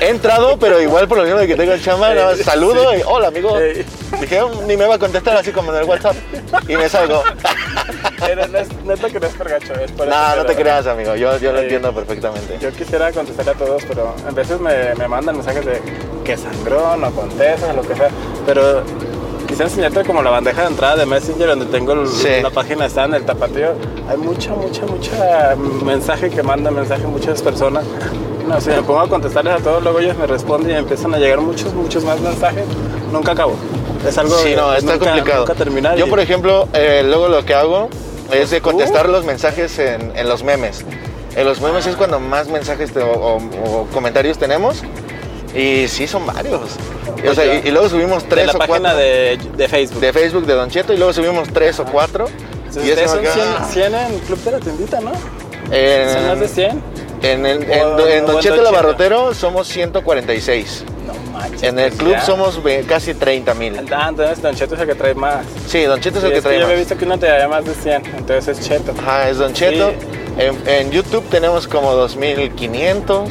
He 0.02 0.10
entrado, 0.10 0.58
pero 0.58 0.82
igual 0.82 1.08
por 1.08 1.18
lo 1.20 1.24
mismo 1.24 1.40
de 1.40 1.48
que 1.48 1.56
tengo 1.56 1.78
chamba, 1.78 2.14
nada 2.14 2.32
más 2.32 2.40
saludo 2.40 2.96
y 2.96 3.02
hola, 3.06 3.28
amigo. 3.30 3.58
Dije, 4.20 4.42
"Oh, 4.42 4.50
ni 4.68 4.76
me 4.76 4.86
va 4.86 4.96
a 4.96 5.00
contestar 5.00 5.38
así 5.38 5.52
como 5.52 5.72
en 5.74 5.80
el 5.80 5.86
WhatsApp. 5.86 6.16
Y 6.68 6.76
me 6.76 6.90
salgo. 6.90 7.24
Pero 8.26 8.48
no 8.48 8.58
es, 8.58 8.68
no 8.84 8.94
es 8.94 9.00
por 9.00 9.50
gacho, 9.50 9.74
es 9.76 9.92
por 9.92 10.08
eso, 10.08 10.16
No, 10.18 10.36
no 10.36 10.46
te 10.46 10.56
creas, 10.56 10.86
amigo. 10.88 11.16
Yo, 11.16 11.38
yo 11.38 11.52
lo 11.54 11.60
entiendo 11.62 11.94
perfectamente. 11.94 12.58
Yo 12.60 12.72
quisiera 12.72 13.12
contestarle 13.12 13.52
a 13.52 13.56
todos, 13.56 13.84
pero 13.88 14.14
a 14.28 14.32
veces 14.32 14.60
me, 14.60 14.94
me 14.96 15.08
mandan 15.08 15.36
mensajes 15.38 15.66
de 15.66 15.82
que 16.24 16.36
sangrón 16.38 17.04
o 17.04 17.12
contestas, 17.12 17.76
lo 17.76 17.82
que 17.82 17.96
sea. 17.96 18.10
Pero 18.46 18.84
quisiera 19.48 19.70
enseñarte 19.70 20.04
como 20.04 20.22
la 20.22 20.32
bandeja 20.32 20.62
de 20.64 20.68
entrada 20.68 20.96
de 20.98 21.06
Messenger 21.06 21.48
donde 21.48 21.66
tengo 21.68 21.94
el- 21.94 22.08
Sí. 22.08 22.42
la 22.44 22.50
página 22.50 22.86
está 22.86 23.06
en 23.06 23.14
el 23.16 23.24
tapatío. 23.26 23.74
Hay 24.10 24.18
mucha, 24.18 24.52
mucha, 24.54 24.86
mucha 24.86 25.56
mensaje 25.84 26.30
que 26.30 26.44
mandan 26.44 26.76
mensaje 26.76 27.04
muchas 27.04 27.42
personas. 27.42 27.84
No, 28.48 28.60
si 28.60 28.70
me 28.70 28.82
pongo 28.82 29.02
a 29.02 29.08
contestarles 29.10 29.54
a 29.54 29.58
todos, 29.58 29.84
luego 29.84 30.00
ellos 30.00 30.18
me 30.18 30.26
responden 30.28 30.72
y 30.72 30.80
empiezan 30.80 31.14
a 31.14 31.18
llegar 31.20 31.40
muchos, 31.40 31.74
muchos 31.74 32.04
más 32.04 32.20
mensajes. 32.20 32.66
Nunca 33.12 33.34
acabo. 33.34 33.54
Es 34.08 34.18
algo 34.18 34.36
Sí, 34.40 34.54
no, 34.56 34.74
está 34.74 34.94
nunca- 34.94 35.06
complicado. 35.06 35.40
Nunca 35.42 35.56
terminar. 35.56 35.98
Yo, 35.98 36.08
y- 36.08 36.10
por 36.10 36.20
ejemplo, 36.20 36.68
eh, 36.74 37.04
luego 37.06 37.28
lo 37.28 37.46
que 37.46 37.54
hago 37.54 37.90
es 38.32 38.50
de 38.50 38.62
contestar 38.62 39.08
los 39.10 39.26
mensajes 39.26 39.78
en, 39.80 40.14
en 40.16 40.28
los 40.30 40.44
memes. 40.44 40.84
En 41.36 41.46
los 41.46 41.62
memes 41.62 41.86
es 41.86 41.96
cuando 41.96 42.20
más 42.20 42.48
mensajes 42.48 42.92
te- 42.92 43.02
o, 43.04 43.12
o- 43.12 43.38
o 43.82 43.88
comentarios 43.94 44.38
tenemos. 44.40 44.82
Y 45.56 45.88
sí, 45.88 46.08
son 46.08 46.26
varios. 46.26 46.62
Y, 47.24 47.28
o 47.28 47.34
sea, 47.36 47.46
y, 47.56 47.68
y 47.68 47.72
luego 47.72 47.90
subimos 47.90 48.24
de 48.24 48.30
tres 48.30 48.46
la 48.48 48.54
o 48.54 48.58
página 48.58 48.80
cuatro 48.80 48.98
de, 49.00 49.40
de 49.58 49.68
Facebook. 49.68 50.00
de 50.00 50.14
Facebook 50.14 50.46
de 50.46 50.54
Don 50.54 50.70
Cheto 50.70 50.94
y 50.94 50.98
luego 50.98 51.12
subimos 51.14 51.50
tres 51.52 51.80
o 51.80 51.86
cuatro. 51.86 52.26
Entonces, 52.68 52.86
y 52.86 52.92
eso 52.92 53.08
son 53.10 53.18
me 53.18 53.24
queda- 53.30 53.66
100, 53.66 53.92
100 53.92 53.96
en 53.96 54.20
Club 54.20 54.44
de 54.44 54.52
la 54.52 54.60
Tiendita, 54.60 55.02
¿no? 55.02 55.12
Son 55.14 56.28
más 56.28 56.40
de 56.40 56.48
100. 56.48 56.82
En, 57.22 57.46
el- 57.46 57.64
en- 57.72 57.84
o 57.84 58.00
en 58.08 58.18
en 58.20 58.26
Don 58.26 58.40
Cheto 58.40 58.62
el. 58.62 58.68
Abarrotero 58.68 59.34
somos 59.34 59.68
146. 59.68 60.86
No 61.08 61.32
manches. 61.32 61.64
En 61.64 61.80
el 61.80 61.90
pues 61.90 62.00
club 62.00 62.12
ya. 62.14 62.22
somos 62.22 62.62
ve- 62.64 62.86
casi 62.88 63.14
30 63.14 63.54
mil. 63.54 63.76
Ah, 63.92 64.08
entonces 64.10 64.42
Don 64.42 64.56
Cheto 64.56 64.76
es 64.76 64.82
el 64.82 64.88
que 64.88 64.96
trae 64.96 65.14
más. 65.16 65.46
Sí, 65.68 65.84
Don 65.84 66.00
Cheto 66.00 66.20
es 66.20 66.24
el 66.26 66.30
Sí, 66.30 66.34
que 66.34 66.38
es 66.40 66.44
que 66.44 66.50
trae 66.50 66.60
yo 66.60 66.66
había 66.66 66.76
más. 66.78 66.86
visto 66.86 66.98
que 66.98 67.06
uno 67.06 67.18
te 67.20 67.26
daría 67.28 67.48
más 67.48 67.66
de 67.66 67.74
100, 67.74 68.06
entonces 68.18 68.60
es 68.60 68.68
Cheto. 68.68 68.94
Ajá, 69.00 69.30
es 69.30 69.38
Don 69.38 69.54
Cheto. 69.54 69.90
Sí. 69.92 69.96
En, 70.38 70.68
en 70.70 70.92
YouTube 70.92 71.24
tenemos 71.30 71.68
como 71.68 71.94
2500. 71.94 73.30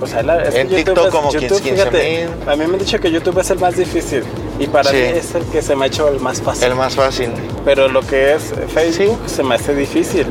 O 0.00 0.06
sea, 0.06 0.22
la- 0.22 0.42
es 0.42 0.54
que 0.54 0.60
En 0.60 0.68
YouTube 0.68 0.84
TikTok 0.84 1.06
es- 1.06 1.12
como 1.12 1.32
YouTube, 1.32 1.60
15 1.62 1.70
fíjate, 1.70 2.26
mil. 2.44 2.48
A 2.48 2.56
mí 2.56 2.66
me 2.66 2.72
han 2.74 2.78
dicho 2.78 3.00
que 3.00 3.10
YouTube 3.10 3.38
es 3.40 3.50
el 3.50 3.58
más 3.58 3.76
difícil 3.76 4.22
y 4.58 4.66
para 4.66 4.90
Sí. 4.90 4.96
mí 4.96 5.02
es 5.02 5.34
el 5.34 5.44
que 5.46 5.62
se 5.62 5.74
me 5.76 5.84
ha 5.84 5.88
hecho 5.88 6.08
el 6.08 6.20
más 6.20 6.40
fácil. 6.42 6.64
El 6.64 6.74
más 6.74 6.94
fácil. 6.94 7.30
Pero 7.64 7.88
lo 7.88 8.00
que 8.02 8.34
es 8.34 8.52
Facebook 8.74 9.18
se 9.26 9.42
me 9.42 9.54
hace 9.54 9.74
difícil. 9.74 10.26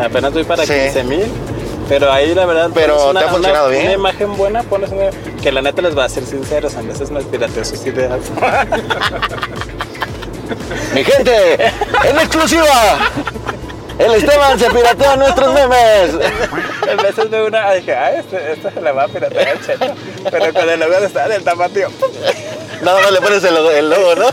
Apenas 0.00 0.28
estoy 0.30 0.44
para 0.44 0.66
Sí. 0.66 0.72
15 0.72 1.04
mil. 1.04 1.26
Pero 1.88 2.12
ahí 2.12 2.34
la 2.34 2.46
verdad 2.46 2.70
Pero 2.74 2.96
pones 2.96 3.22
te 3.22 3.28
ha 3.28 3.32
funcionado 3.32 3.66
una, 3.68 3.72
bien. 3.74 3.84
una 3.86 3.94
imagen 3.94 4.36
buena, 4.36 4.62
pones 4.64 4.90
una, 4.90 5.10
que 5.42 5.52
la 5.52 5.62
neta 5.62 5.82
les 5.82 5.96
va 5.96 6.04
a 6.04 6.08
ser 6.08 6.24
sinceros, 6.26 6.74
a 6.76 6.82
veces 6.82 7.10
me 7.10 7.22
pirateo 7.22 7.64
sus 7.64 7.84
ideas. 7.86 8.20
Mi 10.94 11.04
gente, 11.04 11.54
en 12.04 12.16
exclusiva. 12.18 12.98
El 13.98 14.12
Esteban 14.14 14.58
se 14.58 14.68
piratea 14.70 15.16
nuestros 15.16 15.54
memes. 15.54 16.14
A 16.86 17.02
veces 17.02 17.30
veo 17.30 17.46
una, 17.46 17.72
dije, 17.72 17.94
ah, 17.94 18.12
este, 18.12 18.52
esta 18.52 18.70
se 18.70 18.80
la 18.80 18.92
va 18.92 19.04
a 19.04 19.08
piratear 19.08 19.48
el 19.48 19.60
cheto. 19.66 19.86
Pero 20.30 20.52
con 20.52 20.68
el 20.68 20.78
logo 20.78 20.94
está 20.96 21.26
del 21.28 21.42
tapatío. 21.42 21.88
Nada 22.82 23.00
más 23.00 23.10
le 23.10 23.20
pones 23.20 23.42
el 23.42 23.54
logo, 23.54 23.70
el 23.70 23.88
logo, 23.90 24.14
¿no? 24.16 24.28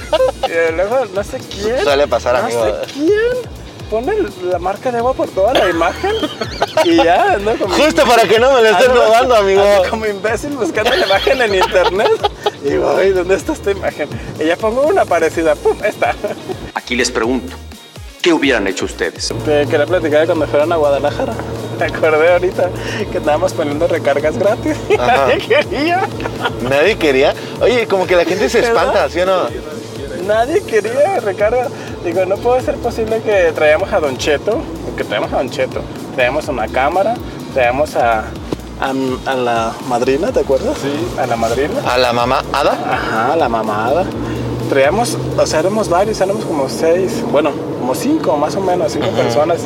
Y 0.48 0.72
luego, 0.74 1.06
no 1.14 1.24
sé 1.24 1.40
quién. 1.40 1.82
Suele 1.82 2.08
pasar, 2.08 2.34
no 2.34 2.40
amigo. 2.42 2.66
sé 2.66 2.74
quién. 2.94 3.63
Pone 3.94 4.12
la 4.50 4.58
marca 4.58 4.92
de 4.92 4.98
agua 4.98 5.14
por 5.14 5.30
toda 5.30 5.54
la 5.54 5.70
imagen. 5.70 6.14
Y 6.84 6.96
ya, 6.96 7.38
¿no? 7.40 7.56
Como, 7.56 7.76
Justo 7.76 8.04
para 8.08 8.24
que 8.24 8.40
no 8.40 8.52
me 8.52 8.62
lo 8.64 8.70
estén 8.70 8.90
ando- 8.92 9.06
robando, 9.06 9.36
amigo. 9.36 9.62
ando 9.62 9.88
como 9.92 10.08
imbécil 10.08 10.50
buscando 10.58 10.90
la 10.96 11.06
imagen 11.06 11.40
en 11.44 11.54
internet. 11.54 12.10
Y 12.66 12.70
ay, 12.72 13.12
¿dónde 13.12 13.36
está 13.36 13.54
esta 13.54 13.70
imagen? 13.70 14.10
Y 14.40 14.46
ya 14.46 14.56
pongo 14.58 14.82
una 14.88 15.06
parecida. 15.06 15.54
¡Pum! 15.54 15.78
Esta. 15.86 16.16
Aquí 16.74 16.96
les 16.96 17.12
pregunto, 17.12 17.56
¿qué 18.24 18.34
hubieran 18.34 18.66
hecho 18.68 18.86
ustedes? 18.86 19.32
Te 19.46 19.68
quería 19.68 19.86
platicar 19.86 20.22
de 20.22 20.26
cuando 20.26 20.48
fueron 20.48 20.72
a 20.74 20.76
Guadalajara. 20.78 21.34
Me 21.80 21.86
acordé 21.86 22.32
ahorita 22.34 22.70
que 23.12 23.18
estábamos 23.20 23.54
poniendo 23.54 23.88
recargas 23.88 24.40
gratis 24.40 24.76
Ajá. 24.98 25.28
nadie 25.28 25.38
quería. 25.38 26.08
Nadie 26.68 26.98
quería. 26.98 27.36
Oye, 27.62 27.86
como 27.88 28.08
que 28.08 28.16
la 28.16 28.26
gente 28.26 28.50
se 28.50 28.62
espanta, 28.62 29.08
¿sí 29.10 29.20
o 29.20 29.26
no? 29.28 29.44
Nadie 30.28 30.62
quería 30.62 31.20
recarga. 31.20 31.68
Digo, 32.04 32.26
no 32.26 32.38
puede 32.38 32.62
ser 32.62 32.76
posible 32.76 33.22
que 33.22 33.52
traíamos 33.54 33.92
a 33.92 34.00
Don 34.00 34.18
Cheto, 34.18 34.62
que 34.98 35.04
traemos 35.04 35.32
a 35.34 35.38
Don 35.38 35.50
Cheto, 35.50 35.82
traemos 36.16 36.48
una 36.48 36.68
cámara, 36.68 37.16
traemos 37.54 37.96
a, 37.96 38.26
a, 38.80 38.94
a 39.26 39.36
la 39.36 39.74
madrina, 39.88 40.32
¿te 40.32 40.42
acuerdas? 40.42 40.78
Sí. 40.82 40.92
A 41.18 41.26
la 41.28 41.36
madrina. 41.36 41.74
A 41.86 41.98
la 41.98 42.14
mamá 42.14 42.44
Ada. 42.52 42.78
Ajá, 42.90 43.36
la 43.36 43.50
mamada. 43.50 44.06
Traíamos, 44.70 45.18
o 45.38 45.46
sea, 45.46 45.60
éramos 45.60 45.90
varios, 45.90 46.20
éramos 46.22 46.46
como 46.46 46.68
seis, 46.70 47.24
bueno, 47.32 47.52
como 47.80 47.94
cinco 47.96 48.36
más 48.38 48.56
o 48.56 48.62
menos, 48.62 48.92
cinco 48.92 49.08
personas. 49.10 49.62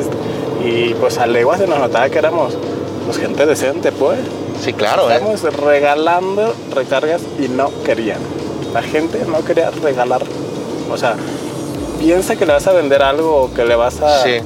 Y 0.64 0.94
pues 0.94 1.18
a 1.18 1.26
leguas 1.26 1.60
se 1.60 1.66
nos 1.66 1.78
notaba 1.78 2.08
que 2.10 2.18
éramos 2.18 2.54
pues, 3.06 3.18
gente 3.18 3.46
decente, 3.46 3.92
pues. 3.92 4.18
Sí, 4.60 4.72
claro, 4.72 5.08
¿eh? 5.08 5.14
Estamos 5.14 5.42
regalando 5.54 6.52
recargas 6.74 7.22
y 7.38 7.48
no 7.48 7.70
querían. 7.84 8.18
La 8.72 8.82
gente 8.82 9.20
no 9.26 9.44
quería 9.44 9.70
regalar. 9.70 10.22
O 10.90 10.96
sea, 10.96 11.16
piensa 11.98 12.36
que 12.36 12.46
le 12.46 12.52
vas 12.52 12.66
a 12.66 12.72
vender 12.72 13.02
algo 13.02 13.42
o 13.44 13.54
que 13.54 13.64
le 13.64 13.74
vas 13.76 14.00
a. 14.00 14.22
Sí. 14.22 14.38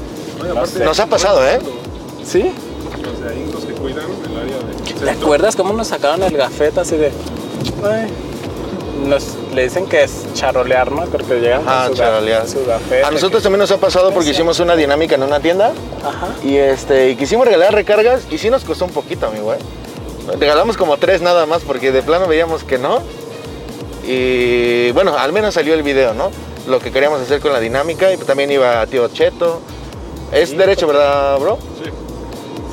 Nos 0.85 0.99
ha 1.01 1.07
pasado, 1.07 1.47
¿eh? 1.47 1.59
¿Sí? 2.25 2.51
O 2.51 3.21
sea, 3.21 3.31
hay 3.31 3.45
unos 3.49 3.65
que 3.65 3.73
cuidan 3.75 4.05
el 4.31 4.37
área 4.39 4.57
de. 4.59 5.05
¿Te 5.05 5.11
acuerdas 5.11 5.57
cómo 5.57 5.73
nos 5.73 5.89
sacaron 5.89 6.23
el 6.23 6.37
gafete 6.37 6.81
así 6.81 6.97
de. 6.97 7.13
Ay, 7.85 8.09
nos, 9.07 9.25
le 9.55 9.65
dicen 9.65 9.87
que 9.87 10.05
es 10.05 10.13
charolear, 10.35 10.93
¿no? 10.93 11.03
Porque 11.07 11.41
llegan 11.41 11.63
Ah, 11.67 11.85
con 11.89 11.97
su, 11.97 12.03
charolear. 12.03 12.49
su 12.49 12.65
gafete. 12.65 13.03
A 13.05 13.11
nosotros 13.11 13.43
también 13.43 13.59
nos 13.61 13.71
ha 13.73 13.79
pasado 13.79 14.13
porque 14.13 14.31
hicimos 14.31 14.61
una 14.61 14.77
dinámica 14.77 15.17
en 15.17 15.25
una 15.25 15.41
tienda 15.41 15.73
Ajá. 16.05 16.29
y 16.45 16.57
este 16.57 17.11
y 17.11 17.17
quisimos 17.17 17.45
regalar 17.47 17.75
recargas 17.75 18.23
y 18.31 18.39
sí 18.39 18.51
nos 18.51 18.65
costó 18.65 18.85
un 18.85 18.93
poquito, 18.93 19.27
amigo, 19.27 19.53
¿eh? 19.55 19.59
Regalamos 20.39 20.77
como 20.77 20.97
tres 20.99 21.21
nada 21.21 21.47
más 21.47 21.63
porque 21.63 21.91
de 21.91 22.03
plano 22.03 22.29
veíamos 22.29 22.63
que 22.63 22.79
no. 22.79 23.01
Y 24.05 24.91
bueno, 24.93 25.17
al 25.17 25.33
menos 25.33 25.55
salió 25.55 25.75
el 25.75 25.83
video, 25.83 26.15
¿no? 26.15 26.31
Lo 26.67 26.79
que 26.81 26.91
queríamos 26.93 27.21
hacer 27.21 27.41
con 27.41 27.53
la 27.53 27.61
dinámica 27.61 28.13
y 28.13 28.17
también 28.19 28.51
iba 28.51 28.85
tío 28.87 29.09
Cheto. 29.09 29.61
Es 30.33 30.51
Sí, 30.51 30.57
derecho, 30.57 30.87
¿verdad, 30.87 31.39
bro? 31.39 31.59
Sí. 31.83 31.91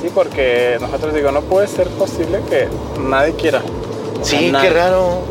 Sí, 0.02 0.12
porque 0.14 0.78
nosotros 0.80 1.14
digo, 1.14 1.32
no 1.32 1.42
puede 1.42 1.68
ser 1.68 1.88
posible 1.90 2.40
que 2.50 2.68
nadie 3.00 3.34
quiera. 3.34 3.62
O 4.22 4.24
sea, 4.26 4.40
Sí, 4.40 4.52
nadie. 4.52 4.70
qué 4.70 4.76
raro. 4.76 5.22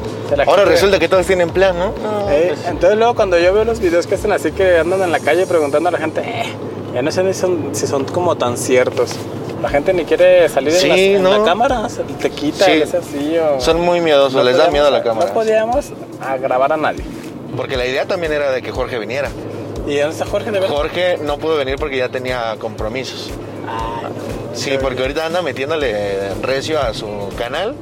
Ahora 0.47 0.67
resulta 0.67 0.99
que 0.99 1.09
todos 1.09 1.25
tienen 1.27 1.49
plan, 1.49 1.79
¿no? 1.79 1.95
No, 2.03 2.31
Eh, 2.31 2.49
pues, 2.55 2.67
entonces 2.67 2.99
luego 2.99 3.15
cuando 3.15 3.39
yo 3.39 3.55
veo 3.55 3.65
los 3.65 3.81
videos 3.81 4.07
que 4.07 4.17
hacen 4.17 4.31
así 4.31 4.53
que 4.53 4.77
andan 4.77 5.01
en 5.03 5.11
la 5.11 5.21
calle 5.21 5.47
preguntando 5.47 5.89
a 5.89 5.93
la 5.93 5.99
gente, 5.99 6.21
eh, 6.21 6.53
ya 6.95 7.01
no 7.01 7.11
sé 7.11 7.23
ni 7.23 7.33
son- 7.33 7.71
si 7.73 7.87
son 7.87 8.05
como 8.05 8.37
tan 8.37 8.59
ciertos. 8.59 9.13
La 9.63 9.69
gente 9.69 9.93
ni 9.93 10.05
quiere 10.05 10.49
salir 10.49 10.73
en, 10.73 10.81
Sí, 10.81 10.89
las- 10.89 10.99
en 10.99 11.23
¿no? 11.23 11.39
la 11.39 11.45
cámara, 11.45 11.89
se- 11.89 12.03
te 12.05 12.31
quita, 12.31 12.65
Sí. 12.65 12.71
es 12.73 12.95
así 12.95 13.37
o... 13.39 13.61
Son 13.61 13.81
muy 13.81 14.01
miedosos, 14.01 14.35
No 14.35 14.43
les 14.45 14.57
da 14.57 14.71
miedo 14.71 14.87
a 14.87 14.91
la 14.91 15.03
cámara. 15.03 15.27
No 15.29 15.35
podíamos 15.35 15.87
grabar 16.41 16.73
a 16.73 16.77
nadie. 16.77 17.03
Porque 17.57 17.77
la 17.77 17.85
idea 17.87 18.05
también 18.07 18.33
era 18.33 18.53
de 18.53 18.63
que 18.63 18.71
Jorge 18.71 18.99
viniera. 18.99 19.31
¿Y 19.87 19.97
dónde 19.97 20.13
está 20.13 20.27
Jorge 20.27 20.51
de 20.53 20.61
verdad? 20.61 20.75
Jorge 20.77 21.19
no 21.23 21.39
pudo 21.39 21.57
venir 21.57 21.77
porque 21.77 21.97
ya 21.97 22.09
tenía 22.09 22.55
compromisos. 22.59 23.31
Ay, 23.67 24.07
Sí, 24.55 24.77
porque 24.81 25.03
ahorita 25.03 25.27
anda 25.27 25.41
metiéndole 25.43 26.35
recio 26.43 26.81
a 26.81 26.93
su 26.95 27.07
canal. 27.37 27.75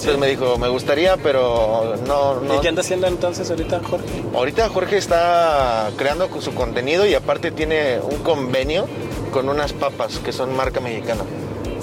Entonces 0.00 0.18
me 0.18 0.28
dijo, 0.28 0.56
me 0.56 0.68
gustaría, 0.68 1.16
pero 1.18 1.94
no, 2.06 2.40
no. 2.40 2.54
¿Y 2.56 2.58
qué 2.60 2.68
anda 2.68 2.80
haciendo 2.80 3.06
entonces 3.06 3.50
ahorita 3.50 3.80
Jorge? 3.88 4.06
Ahorita 4.34 4.68
Jorge 4.70 4.96
está 4.96 5.90
creando 5.96 6.28
su 6.40 6.54
contenido 6.54 7.06
y 7.06 7.14
aparte 7.14 7.50
tiene 7.50 7.98
un 8.00 8.18
convenio 8.22 8.86
con 9.30 9.48
unas 9.48 9.72
papas 9.74 10.18
que 10.18 10.32
son 10.32 10.56
marca 10.56 10.80
mexicana. 10.80 11.22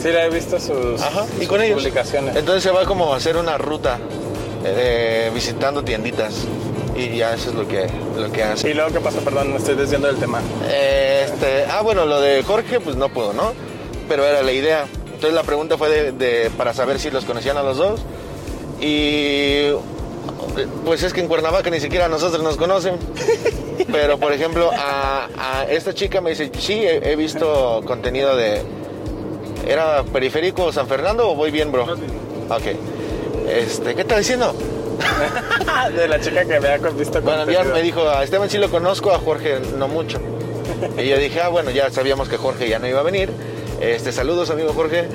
Sí, 0.01 0.09
le 0.09 0.25
he 0.25 0.29
visto 0.29 0.59
sus, 0.59 0.99
Ajá, 1.01 1.25
y 1.39 1.45
con 1.45 1.61
ellos. 1.61 1.77
publicaciones. 1.77 2.35
Entonces 2.35 2.63
se 2.63 2.71
va 2.71 2.85
como 2.85 3.13
a 3.13 3.17
hacer 3.17 3.37
una 3.37 3.57
ruta 3.57 3.99
eh, 4.65 5.29
visitando 5.33 5.83
tienditas 5.83 6.33
y 6.95 7.17
ya 7.17 7.35
eso 7.35 7.49
es 7.51 7.55
lo 7.55 7.67
que, 7.67 7.87
lo 8.17 8.31
que 8.31 8.43
hace. 8.43 8.69
Y 8.71 8.73
luego, 8.73 8.91
¿qué 8.91 8.99
pasó? 8.99 9.19
Perdón, 9.19 9.51
me 9.51 9.57
estoy 9.57 9.75
desviando 9.75 10.07
del 10.07 10.17
tema. 10.17 10.41
Este, 10.67 11.65
ah, 11.69 11.81
bueno, 11.83 12.05
lo 12.05 12.19
de 12.19 12.41
Jorge, 12.43 12.79
pues 12.79 12.95
no 12.95 13.09
pudo, 13.09 13.33
¿no? 13.33 13.53
Pero 14.09 14.25
era 14.25 14.41
la 14.41 14.51
idea. 14.51 14.87
Entonces 15.17 15.33
la 15.33 15.41
pregunta 15.41 15.79
fue 15.79 15.89
de, 15.89 16.11
de- 16.11 16.49
para 16.51 16.75
saber 16.75 16.99
si 16.99 17.09
los 17.09 17.25
conocían 17.25 17.57
a 17.57 17.63
los 17.63 17.77
dos. 17.77 18.01
Y 18.79 19.69
pues 20.85 21.01
es 21.01 21.11
que 21.11 21.21
en 21.21 21.27
Cuernavaca 21.27 21.71
ni 21.71 21.79
siquiera 21.79 22.05
a 22.05 22.07
nosotros 22.09 22.43
nos 22.43 22.55
conocen. 22.55 22.97
Pero 23.91 24.19
por 24.19 24.31
ejemplo, 24.31 24.69
a, 24.77 25.27
a 25.39 25.63
esta 25.65 25.93
chica 25.95 26.21
me 26.21 26.29
dice, 26.31 26.51
sí, 26.59 26.73
he, 26.73 27.11
he 27.11 27.15
visto 27.15 27.81
contenido 27.85 28.35
de... 28.35 28.61
¿Era 29.67 30.03
periférico 30.03 30.71
San 30.71 30.87
Fernando 30.87 31.31
o 31.31 31.35
voy 31.35 31.49
bien, 31.49 31.71
bro? 31.71 31.83
Ok. 32.49 32.63
Este, 33.49 33.95
¿qué 33.95 34.01
está 34.01 34.19
diciendo? 34.19 34.53
de 35.95 36.07
la 36.07 36.19
chica 36.21 36.45
que 36.45 36.59
me 36.59 36.67
ha 36.67 36.77
visto 36.77 37.21
Bueno, 37.23 37.49
ya 37.51 37.63
me 37.63 37.81
dijo, 37.81 38.07
a 38.07 38.23
Esteban 38.23 38.49
sí 38.51 38.59
lo 38.59 38.69
conozco, 38.69 39.11
a 39.11 39.17
Jorge 39.17 39.59
no 39.79 39.87
mucho. 39.87 40.19
Y 40.97 41.07
yo 41.07 41.17
dije, 41.17 41.41
ah, 41.41 41.47
bueno, 41.49 41.71
ya 41.71 41.89
sabíamos 41.89 42.29
que 42.29 42.37
Jorge 42.37 42.69
ya 42.69 42.77
no 42.77 42.87
iba 42.87 42.99
a 42.99 43.03
venir. 43.03 43.31
Este, 43.79 44.11
saludos, 44.11 44.49
amigo 44.49 44.73
Jorge. 44.73 45.07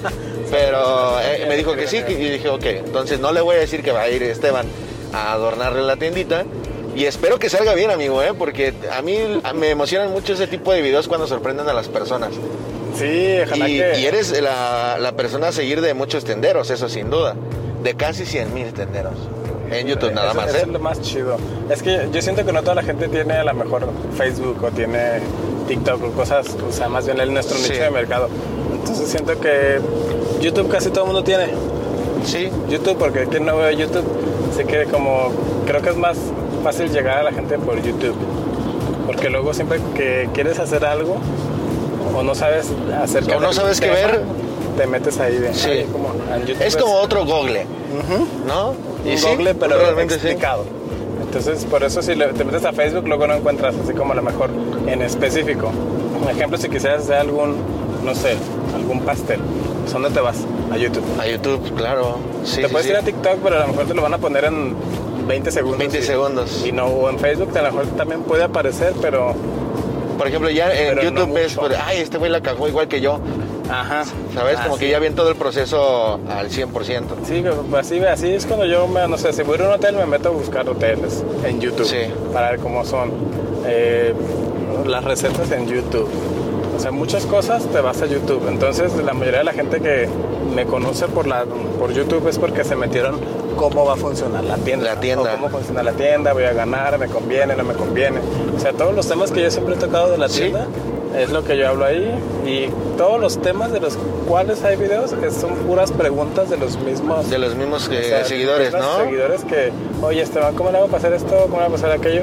Pero 0.50 1.20
eh, 1.20 1.44
me 1.48 1.56
dijo 1.56 1.74
que 1.74 1.86
sí, 1.86 2.02
y 2.08 2.14
dije, 2.14 2.48
ok, 2.48 2.64
entonces 2.64 3.20
no 3.20 3.32
le 3.32 3.40
voy 3.40 3.56
a 3.56 3.58
decir 3.58 3.82
que 3.82 3.92
va 3.92 4.02
a 4.02 4.08
ir 4.08 4.22
Esteban 4.22 4.66
a 5.12 5.32
adornarle 5.32 5.82
la 5.82 5.96
tiendita. 5.96 6.44
Y 6.94 7.04
espero 7.04 7.38
que 7.38 7.50
salga 7.50 7.74
bien, 7.74 7.90
amigo, 7.90 8.22
¿eh? 8.22 8.32
porque 8.36 8.72
a 8.90 9.02
mí 9.02 9.18
me 9.54 9.68
emocionan 9.70 10.10
mucho 10.12 10.32
ese 10.32 10.46
tipo 10.46 10.72
de 10.72 10.80
videos 10.80 11.08
cuando 11.08 11.26
sorprenden 11.26 11.68
a 11.68 11.74
las 11.74 11.88
personas. 11.88 12.30
Sí, 12.96 13.36
ojalá 13.44 13.68
Y, 13.68 13.78
que... 13.78 14.00
y 14.00 14.06
eres 14.06 14.40
la, 14.40 14.96
la 14.98 15.12
persona 15.12 15.48
a 15.48 15.52
seguir 15.52 15.82
de 15.82 15.92
muchos 15.92 16.24
tenderos, 16.24 16.70
eso 16.70 16.88
sin 16.88 17.10
duda. 17.10 17.34
De 17.82 17.94
casi 17.94 18.24
100 18.24 18.54
mil 18.54 18.72
tenderos. 18.72 19.14
En 19.70 19.86
YouTube 19.86 20.12
nada 20.12 20.32
más, 20.34 20.54
¿eh? 20.54 20.58
es 20.62 20.68
lo 20.68 20.78
más 20.78 21.00
chido. 21.00 21.36
Es 21.68 21.82
que 21.82 22.08
yo 22.12 22.22
siento 22.22 22.44
que 22.44 22.52
no 22.52 22.62
toda 22.62 22.76
la 22.76 22.82
gente 22.82 23.08
tiene 23.08 23.34
a 23.34 23.44
lo 23.44 23.54
mejor 23.54 23.88
Facebook 24.16 24.62
o 24.64 24.70
tiene 24.70 25.20
TikTok 25.68 26.02
o 26.04 26.10
cosas, 26.12 26.46
o 26.68 26.72
sea, 26.72 26.88
más 26.88 27.04
bien 27.06 27.18
el 27.20 27.32
nuestro 27.32 27.56
Sí. 27.58 27.72
nicho 27.72 27.82
de 27.84 27.90
mercado. 27.90 28.28
Entonces 28.72 29.08
siento 29.08 29.38
que 29.40 29.80
YouTube 30.40 30.68
casi 30.68 30.90
todo 30.90 31.00
el 31.04 31.06
mundo 31.12 31.24
tiene. 31.24 31.46
Sí, 32.24 32.48
YouTube, 32.68 32.96
porque 32.98 33.26
quien 33.26 33.44
no 33.46 33.56
ve 33.56 33.76
YouTube, 33.76 34.04
sé 34.56 34.64
que 34.64 34.84
como 34.84 35.30
creo 35.66 35.82
que 35.82 35.90
es 35.90 35.96
más 35.96 36.16
fácil 36.62 36.90
llegar 36.90 37.18
a 37.18 37.22
la 37.24 37.32
gente 37.32 37.58
por 37.58 37.80
YouTube. 37.82 38.16
Porque 39.06 39.28
luego 39.30 39.52
siempre 39.54 39.80
que 39.94 40.28
quieres 40.34 40.58
hacer 40.58 40.84
algo 40.84 41.16
o 42.16 42.22
no 42.22 42.34
sabes 42.34 42.66
hacer 43.02 43.24
O 43.34 43.40
no 43.40 43.52
sabes 43.52 43.80
qué 43.80 43.90
ver. 43.90 44.22
te 44.76 44.86
metes 44.86 45.18
ahí 45.20 45.36
de 45.36 45.54
Sí. 45.54 45.86
como 45.92 46.12
YouTube 46.46 46.62
es 46.62 46.76
como 46.76 46.94
otro 46.96 47.24
Google. 47.24 47.66
¿no? 48.46 48.74
Un 49.12 49.18
sí, 49.18 49.26
Google, 49.28 49.54
pero 49.54 49.78
realmente 49.78 50.14
sí. 50.14 50.20
explicado. 50.26 50.64
Entonces, 51.22 51.64
por 51.64 51.82
eso 51.82 52.00
si 52.02 52.14
te 52.16 52.44
metes 52.44 52.64
a 52.64 52.72
Facebook, 52.72 53.06
luego 53.06 53.26
no 53.26 53.34
encuentras 53.34 53.74
así 53.82 53.92
como 53.92 54.12
a 54.12 54.16
lo 54.16 54.22
mejor 54.22 54.50
en 54.86 55.02
específico. 55.02 55.70
Por 56.22 56.30
ejemplo, 56.32 56.56
si 56.58 56.68
quisieras 56.68 57.02
hacer 57.02 57.16
algún, 57.16 57.56
no 58.04 58.14
sé, 58.14 58.36
algún 58.74 59.00
pastel, 59.00 59.40
pues, 59.82 59.92
¿dónde 59.92 60.10
te 60.10 60.20
vas? 60.20 60.36
A 60.72 60.76
YouTube. 60.78 61.04
A 61.20 61.26
YouTube, 61.26 61.74
claro. 61.76 62.16
Sí, 62.44 62.56
te 62.62 62.66
sí, 62.68 62.72
puedes 62.72 62.88
ir 62.88 62.96
a 62.96 63.02
TikTok, 63.02 63.38
pero 63.42 63.56
a 63.56 63.60
lo 63.60 63.68
mejor 63.68 63.86
te 63.86 63.94
lo 63.94 64.02
van 64.02 64.14
a 64.14 64.18
poner 64.18 64.44
en 64.44 64.74
20 65.28 65.50
segundos. 65.50 65.78
20 65.78 65.98
y- 65.98 66.02
segundos. 66.02 66.64
Y 66.66 66.72
no, 66.72 66.86
o 66.86 67.10
en 67.10 67.18
Facebook 67.18 67.56
a 67.56 67.62
lo 67.62 67.72
mejor 67.72 67.86
también 67.96 68.22
puede 68.22 68.44
aparecer, 68.44 68.94
pero... 69.02 69.34
Por 70.16 70.26
ejemplo, 70.28 70.48
ya 70.48 70.72
en 70.72 70.96
no 70.96 71.02
YouTube 71.02 71.36
es, 71.36 71.54
mucho. 71.56 71.60
por, 71.68 71.76
ay, 71.76 71.98
este 71.98 72.16
güey 72.16 72.30
la 72.30 72.40
cagó 72.40 72.66
igual 72.68 72.88
que 72.88 73.02
yo. 73.02 73.20
Ajá. 73.70 74.04
¿Sabes? 74.34 74.56
Ah, 74.58 74.64
Como 74.64 74.78
que 74.78 74.88
ya 74.88 74.98
ven 74.98 75.14
todo 75.14 75.30
el 75.30 75.36
proceso 75.36 76.20
al 76.28 76.50
100%. 76.50 77.02
Sí, 77.24 77.42
pues 77.70 77.86
así, 77.86 77.98
así 78.00 78.28
es 78.30 78.46
cuando 78.46 78.64
yo, 78.66 78.86
me, 78.86 79.06
no 79.08 79.18
sé, 79.18 79.32
si 79.32 79.42
voy 79.42 79.54
a 79.54 79.58
ir 79.58 79.62
a 79.64 79.68
un 79.68 79.74
hotel 79.74 79.96
me 79.96 80.06
meto 80.06 80.28
a 80.28 80.32
buscar 80.32 80.68
hoteles 80.68 81.24
en 81.44 81.60
YouTube 81.60 81.86
Sí. 81.86 81.98
para 82.32 82.50
ver 82.52 82.60
cómo 82.60 82.84
son 82.84 83.10
eh, 83.66 84.14
las 84.86 85.02
recetas 85.04 85.50
en 85.50 85.66
YouTube. 85.66 86.08
O 86.76 86.78
sea, 86.78 86.90
muchas 86.90 87.24
cosas 87.26 87.64
te 87.66 87.80
vas 87.80 88.02
a 88.02 88.06
YouTube. 88.06 88.46
Entonces, 88.48 88.92
la 88.96 89.14
mayoría 89.14 89.38
de 89.38 89.44
la 89.44 89.52
gente 89.54 89.80
que 89.80 90.08
me 90.54 90.66
conoce 90.66 91.08
por, 91.08 91.26
la, 91.26 91.44
por 91.78 91.92
YouTube 91.92 92.28
es 92.28 92.38
porque 92.38 92.64
se 92.64 92.76
metieron 92.76 93.18
cómo 93.56 93.86
va 93.86 93.94
a 93.94 93.96
funcionar 93.96 94.44
la 94.44 94.56
tienda. 94.58 94.94
La 94.94 95.00
tienda. 95.00 95.32
O 95.32 95.36
cómo 95.36 95.48
funciona 95.48 95.82
la 95.82 95.92
tienda, 95.92 96.34
voy 96.34 96.44
a 96.44 96.52
ganar, 96.52 96.98
me 96.98 97.08
conviene, 97.08 97.56
no 97.56 97.64
me 97.64 97.72
conviene. 97.74 98.20
O 98.54 98.60
sea, 98.60 98.72
todos 98.74 98.94
los 98.94 99.08
temas 99.08 99.32
que 99.32 99.42
yo 99.42 99.50
siempre 99.50 99.74
he 99.74 99.78
tocado 99.78 100.10
de 100.10 100.18
la 100.18 100.28
Sí. 100.28 100.42
tienda 100.42 100.66
es 101.16 101.30
lo 101.30 101.42
que 101.44 101.56
yo 101.56 101.68
hablo 101.68 101.84
ahí. 101.84 102.10
Y 102.46 102.68
todos 102.96 103.20
los 103.20 103.38
temas 103.40 103.72
de 103.72 103.80
los 103.80 103.96
cuales 104.28 104.62
hay 104.64 104.76
videos 104.76 105.14
son 105.40 105.54
puras 105.66 105.90
preguntas 105.92 106.48
de 106.50 106.56
los 106.56 106.76
mismos 106.80 107.28
De 107.30 107.38
los 107.38 107.54
mismos 107.54 107.88
eh, 107.92 108.00
o 108.00 108.08
sea, 108.08 108.24
seguidores, 108.24 108.72
¿no? 108.72 108.98
Seguidores 109.04 109.44
que, 109.44 109.72
oye, 110.02 110.22
Esteban, 110.22 110.54
¿cómo 110.54 110.70
le 110.70 110.78
hago 110.78 110.86
para 110.86 110.98
hacer 110.98 111.12
esto? 111.12 111.34
¿Cómo 111.48 111.58
le 111.58 111.64
hago 111.66 111.76
para 111.76 111.88
hacer 111.94 112.00
aquello? 112.00 112.22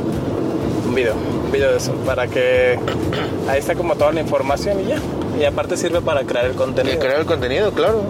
Un 0.87 0.95
video, 0.95 1.13
un 1.45 1.51
video 1.51 1.71
de 1.71 1.77
eso, 1.77 1.93
para 2.05 2.27
que 2.27 2.77
ahí 3.49 3.59
está 3.59 3.75
como 3.75 3.95
toda 3.95 4.11
la 4.11 4.21
información 4.21 4.79
y 4.81 4.85
ya. 4.89 4.97
Y 5.39 5.45
aparte 5.45 5.75
sirve 5.77 6.01
para 6.01 6.21
crear 6.23 6.45
el 6.45 6.51
Y 6.51 6.55
contenido. 6.55 6.99
crear 6.99 7.19
el 7.19 7.25
contenido, 7.25 7.71
claro. 7.71 8.01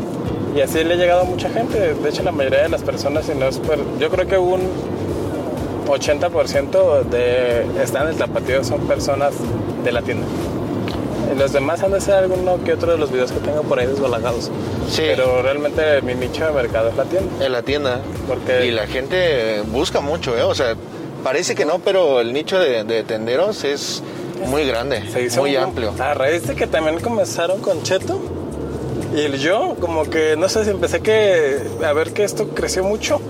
Y 0.55 0.61
así 0.61 0.83
le 0.83 0.93
ha 0.93 0.97
llegado 0.97 1.21
a 1.21 1.23
mucha 1.23 1.49
gente. 1.49 1.93
De 1.93 2.09
hecho, 2.09 2.21
la 2.23 2.31
mayoría 2.31 2.63
de 2.63 2.69
las 2.69 2.83
personas, 2.83 3.25
si 3.25 3.33
no 3.33 3.47
es 3.47 3.57
per- 3.59 3.79
yo 3.99 4.09
creo 4.09 4.27
que 4.27 4.37
un 4.37 4.61
80% 5.87 7.03
de 7.05 7.65
están 7.81 8.03
en 8.03 8.09
el 8.09 8.15
tapatío 8.15 8.63
son 8.63 8.81
personas 8.81 9.33
de 9.83 9.91
la 9.91 10.01
tienda. 10.01 10.25
Y 11.33 11.39
los 11.39 11.51
demás 11.53 11.81
han 11.83 11.91
de 11.91 12.01
ser 12.01 12.15
alguno 12.15 12.63
que 12.63 12.73
otro 12.73 12.91
de 12.91 12.97
los 12.97 13.11
videos 13.11 13.31
que 13.31 13.39
tengo 13.39 13.63
por 13.63 13.79
ahí 13.79 13.87
desbalagados. 13.87 14.51
Sí. 14.89 15.03
Pero 15.07 15.41
realmente 15.41 16.01
mi 16.01 16.13
nicho 16.15 16.45
de 16.45 16.51
mercado 16.51 16.89
es 16.89 16.95
la 16.97 17.05
tienda. 17.05 17.45
En 17.45 17.51
la 17.51 17.61
tienda. 17.63 17.99
Porque- 18.27 18.65
Y 18.65 18.71
la 18.71 18.85
gente 18.87 19.61
busca 19.71 19.99
mucho, 20.01 20.37
¿eh? 20.37 20.43
O 20.43 20.53
sea, 20.53 20.75
parece 21.23 21.55
que 21.55 21.65
no, 21.65 21.79
pero 21.79 22.19
el 22.21 22.33
nicho 22.33 22.59
de, 22.59 22.83
de 22.83 23.03
tenderos 23.03 23.63
es 23.63 24.03
muy 24.47 24.65
grande, 24.67 25.03
Se 25.11 25.23
hizo 25.23 25.39
muy 25.41 25.55
un- 25.55 25.63
amplio. 25.63 25.93
A 25.99 26.13
raíz 26.13 26.45
de 26.47 26.55
que 26.55 26.67
también 26.67 26.99
comenzaron 26.99 27.61
con 27.61 27.81
Cheto 27.83 28.19
y 29.15 29.21
el 29.21 29.37
yo, 29.39 29.75
como 29.79 30.03
que 30.09 30.35
no 30.37 30.49
sé 30.49 30.65
si 30.65 30.71
empecé 30.71 30.99
que 31.01 31.59
a 31.83 31.93
ver 31.93 32.11
que 32.13 32.23
esto 32.23 32.49
creció 32.49 32.83
mucho. 32.83 33.21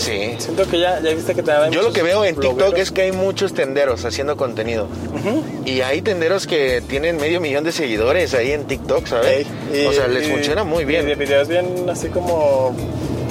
Sí. 0.00 0.34
Siento 0.38 0.66
que 0.68 0.78
ya, 0.78 1.00
ya 1.00 1.14
viste 1.14 1.34
que 1.34 1.42
te 1.42 1.52
Yo 1.70 1.82
lo 1.82 1.92
que 1.92 2.02
veo 2.02 2.24
en 2.24 2.34
TikTok 2.36 2.76
es 2.78 2.90
que 2.90 3.02
hay 3.02 3.12
muchos 3.12 3.52
tenderos 3.54 4.04
haciendo 4.04 4.36
contenido. 4.36 4.88
Y 5.66 5.82
hay 5.82 6.00
tenderos 6.02 6.46
que 6.46 6.82
tienen 6.88 7.18
medio 7.18 7.40
millón 7.40 7.64
de 7.64 7.72
seguidores 7.72 8.34
ahí 8.34 8.52
en 8.52 8.64
TikTok, 8.64 9.06
¿sabes? 9.06 9.46
Ey, 9.72 9.82
y- 9.82 9.86
o 9.86 9.92
sea, 9.92 10.08
les 10.08 10.26
y- 10.26 10.30
funciona 10.30 10.64
muy 10.64 10.82
Y 10.82 10.86
bien. 10.86 11.06
de 11.06 11.14
videos 11.14 11.48
bien 11.48 11.88
así 11.90 12.08
como 12.08 12.74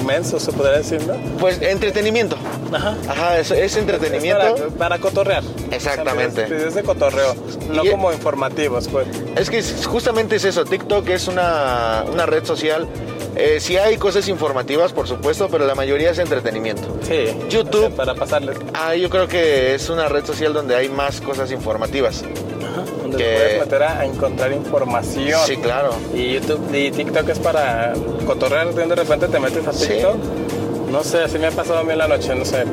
mensos, 0.06 0.42
se 0.44 0.52
podría 0.52 0.78
decir, 0.78 1.02
¿no? 1.06 1.16
Pues 1.40 1.62
entretenimiento. 1.62 2.38
Ajá. 2.72 2.96
Ajá, 3.08 3.40
es, 3.40 3.52
es 3.52 3.76
entretenimiento. 3.76 4.42
Es 4.56 4.62
para, 4.62 4.70
para 4.70 5.00
cotorrear. 5.00 5.44
Exactamente. 5.72 6.44
O 6.44 6.48
sea, 6.48 6.56
videos 6.56 6.76
de 6.76 6.84
cotorreo, 6.84 7.36
no 7.72 7.84
Y- 7.84 7.90
como 7.90 8.12
informativos, 8.14 8.88
pues. 8.88 9.08
Es 9.36 9.50
que 9.50 9.62
justamente 9.86 10.36
es 10.38 10.46
eso, 10.46 10.66
TikTok 10.66 11.10
es 11.10 11.28
una, 11.28 12.06
una 12.12 12.26
red 12.26 12.46
social. 12.46 12.88
Eh, 13.42 13.60
sí 13.62 13.78
hay 13.78 13.96
cosas 13.98 14.28
informativas, 14.28 14.92
por 14.92 15.08
supuesto, 15.08 15.48
pero 15.50 15.66
la 15.66 15.74
mayoría 15.74 16.12
es 16.12 16.20
entretenimiento. 16.20 16.98
Sí. 17.04 17.26
YouTube. 17.50 17.86
o 17.86 17.88
sea, 17.88 17.96
para 17.96 18.14
pasarles. 18.16 18.58
Ah, 18.74 18.96
yo 18.96 19.10
creo 19.10 19.28
que 19.30 19.74
es 19.76 19.90
una 19.90 20.10
red 20.10 20.26
social 20.26 20.52
donde 20.54 20.76
hay 20.76 20.90
más 20.90 21.22
cosas 21.22 21.50
informativas. 21.52 22.24
Donde 23.02 23.18
Que- 23.18 23.34
puedes 23.34 23.60
meter 23.62 23.84
a, 23.84 24.06
encontrar 24.06 24.52
información. 24.52 25.40
Sí, 25.48 25.56
claro. 25.58 25.92
Y 26.14 26.34
YouTube 26.34 26.74
y 26.76 26.92
TikTok 26.92 27.30
es 27.30 27.40
para 27.40 27.94
cotorrear. 28.26 28.74
De 28.74 28.94
repente 28.96 29.28
te 29.30 29.40
metes 29.40 29.66
a 29.66 29.72
Sí. 29.74 29.88
TikTok. 29.88 30.18
No 30.92 31.04
sé, 31.04 31.20
así 31.20 31.40
me 31.40 31.48
ha 31.48 31.52
pasado 31.52 31.80
a 31.80 31.84
mí 31.84 31.94
en 31.94 31.98
la 32.00 32.08
noche, 32.10 32.36
no 32.36 32.44
sé. 32.44 32.66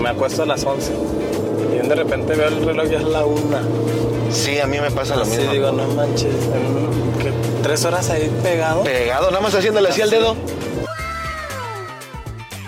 Me 0.00 0.08
acuesto 0.08 0.44
a 0.44 0.46
las 0.46 0.64
11. 0.64 0.92
Y 1.74 1.86
de 1.86 1.94
repente 1.94 2.34
veo 2.34 2.48
el 2.48 2.64
reloj 2.64 2.86
y 2.90 2.94
es 2.94 3.04
la 3.04 3.24
una. 3.26 3.60
Sí, 4.30 4.58
a 4.60 4.66
mí 4.66 4.80
me 4.80 4.90
pasa 4.90 5.14
lo 5.16 5.26
mismo. 5.26 5.52
digo, 5.52 5.72
no 5.72 5.86
manches. 5.88 6.32
¿Tres 7.66 7.84
horas 7.84 8.08
ahí 8.10 8.30
pegado? 8.44 8.84
Pegado, 8.84 9.28
nada 9.28 9.40
más 9.42 9.52
haciéndole 9.52 9.88
así 9.88 10.00
al 10.00 10.10
dedo. 10.10 10.36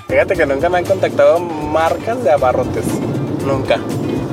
Fíjate 0.08 0.34
que 0.34 0.44
nunca 0.44 0.68
me 0.68 0.78
han 0.78 0.84
contactado 0.84 1.38
marcas 1.38 2.24
de 2.24 2.32
abarrotes. 2.32 2.84
Nunca. 3.46 3.78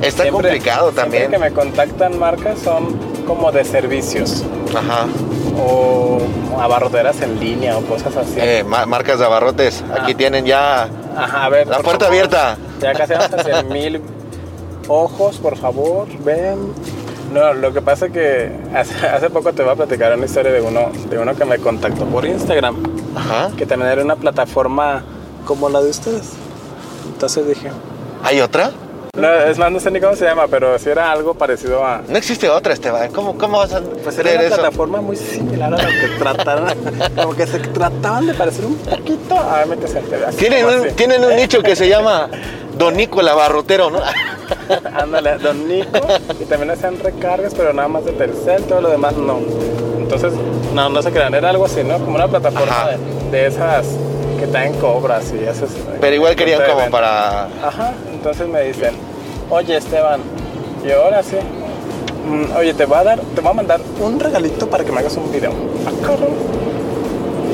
Está 0.02 0.28
complicado 0.28 0.90
siempre 0.90 1.20
también. 1.20 1.30
que 1.30 1.38
me 1.38 1.52
contactan 1.52 2.18
marcas 2.18 2.58
son 2.58 2.98
como 3.28 3.52
de 3.52 3.64
servicios 3.64 4.42
Ajá. 4.74 5.06
o 5.56 6.18
abarroteras 6.60 7.20
en 7.20 7.38
línea 7.38 7.78
o 7.78 7.82
cosas 7.82 8.16
así. 8.16 8.34
Eh, 8.38 8.64
ma- 8.66 8.86
marcas 8.86 9.20
de 9.20 9.24
abarrotes. 9.24 9.84
Aquí 10.00 10.16
tienen 10.16 10.44
ya 10.46 10.88
Ajá, 11.16 11.44
a 11.44 11.48
ver. 11.48 11.68
la 11.68 11.78
puerta 11.78 12.06
favor. 12.06 12.08
abierta. 12.08 12.58
Ya 12.80 12.92
casi 12.92 13.12
vamos 13.12 13.32
a 13.32 13.36
hacer 13.36 13.64
mil 13.66 14.02
ojos, 14.88 15.36
por 15.38 15.56
favor, 15.56 16.08
ven. 16.24 16.72
No, 17.32 17.52
lo 17.54 17.72
que 17.72 17.82
pasa 17.82 18.06
es 18.06 18.12
que 18.12 18.50
hace, 18.74 19.06
hace 19.06 19.30
poco 19.30 19.52
te 19.52 19.62
voy 19.62 19.72
a 19.72 19.76
platicar 19.76 20.14
una 20.16 20.26
historia 20.26 20.52
de 20.52 20.60
uno, 20.60 20.90
de 21.10 21.18
uno 21.18 21.34
que 21.34 21.44
me 21.44 21.58
contactó 21.58 22.04
por 22.06 22.24
Instagram, 22.24 22.76
Ajá. 23.16 23.50
que 23.56 23.66
también 23.66 23.90
era 23.92 24.02
una 24.04 24.16
plataforma 24.16 25.02
como 25.44 25.68
la 25.68 25.82
de 25.82 25.90
ustedes. 25.90 26.32
Entonces 27.06 27.46
dije, 27.46 27.70
¿Hay 28.22 28.40
otra? 28.40 28.70
no, 29.16 29.32
es 29.32 29.56
más, 29.58 29.72
no 29.72 29.80
sé 29.80 29.90
ni 29.90 29.98
cómo 30.00 30.14
se 30.14 30.24
llama, 30.26 30.46
pero 30.48 30.78
sí 30.78 30.90
era 30.90 31.10
algo 31.10 31.32
parecido 31.34 31.82
a... 31.84 32.02
No 32.06 32.18
existe 32.18 32.50
otra, 32.50 32.74
Esteban. 32.74 33.10
¿Cómo, 33.12 33.38
cómo 33.38 33.58
vas 33.58 33.72
a 33.72 33.80
Pues 33.80 34.18
era 34.18 34.32
una 34.32 34.42
eso? 34.42 34.56
plataforma 34.56 35.00
muy 35.00 35.16
similar 35.16 35.72
a 35.72 35.78
lo 35.82 35.88
que 35.88 36.08
trataron, 36.18 36.68
como 37.16 37.34
que 37.34 37.46
se 37.46 37.58
trataban 37.60 38.26
de 38.26 38.34
parecer 38.34 38.66
un 38.66 38.76
poquito 38.76 39.38
a 39.38 39.64
MTC. 39.66 39.96
así 40.28 40.36
Tienen 40.36 40.64
como 40.66 40.82
un, 40.82 40.88
tienen 40.96 41.24
un 41.24 41.34
nicho 41.36 41.62
que 41.62 41.74
se 41.74 41.88
llama 41.88 42.28
Don 42.78 42.96
Nico 42.96 43.20
el 43.20 43.28
abarrotero, 43.28 43.90
¿no? 43.90 44.00
Ándale, 44.94 45.38
Don 45.38 45.66
Nico. 45.68 45.98
Y 46.40 46.44
también 46.44 46.70
hacían 46.70 46.98
recargas, 46.98 47.54
pero 47.54 47.72
nada 47.72 47.88
más 47.88 48.04
de 48.04 48.12
Telcel, 48.12 48.64
todo 48.64 48.80
lo 48.80 48.90
demás 48.90 49.14
no. 49.16 49.38
Entonces, 49.98 50.32
no, 50.74 50.88
no 50.88 51.02
se 51.02 51.10
crean, 51.10 51.34
era 51.34 51.50
algo 51.50 51.64
así, 51.64 51.82
¿no? 51.82 51.94
Como 51.98 52.14
una 52.16 52.28
plataforma 52.28 52.88
de, 53.30 53.36
de 53.38 53.46
esas 53.46 53.86
que 54.38 54.46
traen 54.46 54.74
cobras 54.74 55.32
y 55.32 55.46
haces. 55.46 55.70
Pero 56.00 56.14
igual 56.14 56.36
querían 56.36 56.62
como 56.64 56.78
ven. 56.82 56.90
para... 56.90 57.44
Ajá, 57.62 57.92
entonces 58.12 58.46
me 58.46 58.62
dicen, 58.62 58.94
oye 59.50 59.76
Esteban, 59.76 60.20
y 60.86 60.90
ahora 60.92 61.22
sí. 61.22 61.36
mm, 62.28 62.56
Oye, 62.56 62.74
te 62.74 62.84
voy 62.84 62.98
a 62.98 63.04
dar, 63.04 63.18
te 63.34 63.40
voy 63.40 63.50
a 63.50 63.54
mandar 63.54 63.80
un 64.00 64.20
regalito 64.20 64.68
para 64.68 64.84
que 64.84 64.92
me 64.92 65.00
hagas 65.00 65.16
un 65.16 65.32
video. 65.32 65.52
Ah. 65.86 66.16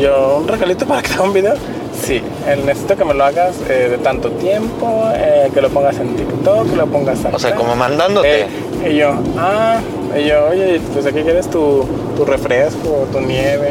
Yo, 0.01 0.39
¿un 0.39 0.49
regalito 0.49 0.85
para 0.87 1.01
que 1.03 1.09
te 1.09 1.15
haga 1.15 1.23
un 1.23 1.33
video? 1.33 1.55
Sí, 2.03 2.17
eh, 2.17 2.61
necesito 2.67 2.97
que 2.97 3.05
me 3.05 3.15
lo 3.15 3.25
hagas 3.25 3.55
eh, 3.69 3.89
de 3.91 3.99
tanto 3.99 4.31
tiempo, 4.33 5.05
eh, 5.15 5.51
que 5.55 5.61
lo 5.61 5.69
pongas 5.71 5.97
en 5.99 6.17
TikTok, 6.17 6.71
que 6.71 6.77
lo 6.77 6.87
pongas 6.89 7.25
acá. 7.25 7.37
O 7.37 7.39
sea, 7.39 7.55
como 7.55 7.77
mandándote. 7.77 8.43
Eh, 8.43 8.47
y 8.91 8.97
yo, 8.97 9.15
ah, 9.39 9.79
y 10.19 10.27
yo, 10.29 10.47
oye, 10.51 10.81
pues 10.93 11.07
aquí 11.07 11.23
quieres 11.23 11.49
tu, 11.49 11.87
tu 12.17 12.25
refresco, 12.25 13.07
tu 13.13 13.21
nieve, 13.21 13.71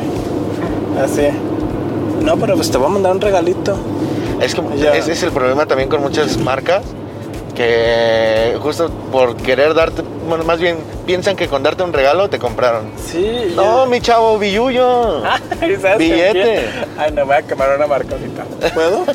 así. 1.03 1.27
No, 2.23 2.37
pero 2.37 2.55
pues 2.55 2.71
te 2.71 2.77
voy 2.77 2.87
a 2.87 2.89
mandar 2.89 3.11
un 3.11 3.19
regalito. 3.21 3.75
Es 4.39 4.55
que 4.55 4.61
Ya. 4.77 4.95
ese 4.95 5.11
es 5.11 5.23
el 5.23 5.31
problema 5.31 5.65
también 5.65 5.89
con 5.89 6.01
muchas 6.01 6.37
marcas 6.37 6.83
que 7.61 8.57
justo 8.61 8.89
por 9.11 9.35
querer 9.37 9.73
darte, 9.73 10.01
bueno, 10.27 10.43
más 10.43 10.59
bien 10.59 10.77
piensan 11.05 11.35
que 11.35 11.47
con 11.47 11.61
darte 11.63 11.83
un 11.83 11.93
regalo 11.93 12.29
te 12.29 12.39
compraron. 12.39 12.85
Sí. 12.97 13.53
No, 13.55 13.83
yo- 13.83 13.85
mi 13.87 14.01
chavo, 14.01 14.33
¿sabes 15.81 15.97
Billete. 15.97 16.65
Ay, 16.97 17.11
no, 17.11 17.25
voy 17.25 17.35
a 17.35 17.41
quemar 17.43 17.75
una 17.75 17.87
marca 17.87 18.15
ahorita. 18.15 18.43
¿Puedo? 18.73 19.05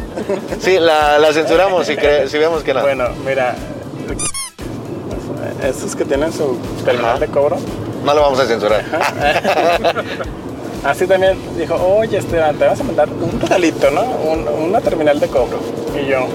Sí, 0.60 0.78
la, 0.78 1.18
la 1.18 1.32
censuramos 1.32 1.86
si, 1.86 1.96
si 2.28 2.38
vemos 2.38 2.62
que 2.62 2.74
no. 2.74 2.82
Bueno, 2.82 3.08
mira. 3.24 3.54
Estos 5.62 5.96
que 5.96 6.04
tienen 6.04 6.32
su 6.32 6.56
terminal 6.84 7.18
de 7.18 7.26
cobro. 7.28 7.56
No 8.04 8.14
lo 8.14 8.20
vamos 8.20 8.38
a 8.38 8.46
censurar. 8.46 8.84
Así 10.84 11.06
también 11.06 11.36
dijo, 11.58 11.74
oye 11.74 12.18
Esteban, 12.18 12.56
te 12.56 12.66
vas 12.66 12.78
a 12.80 12.84
mandar 12.84 13.08
un 13.08 13.40
regalito, 13.40 13.90
¿no? 13.90 14.02
Un- 14.02 14.46
una 14.48 14.80
terminal 14.80 15.18
de 15.18 15.26
cobro. 15.28 15.58
Y 16.00 16.06
yo, 16.08 16.26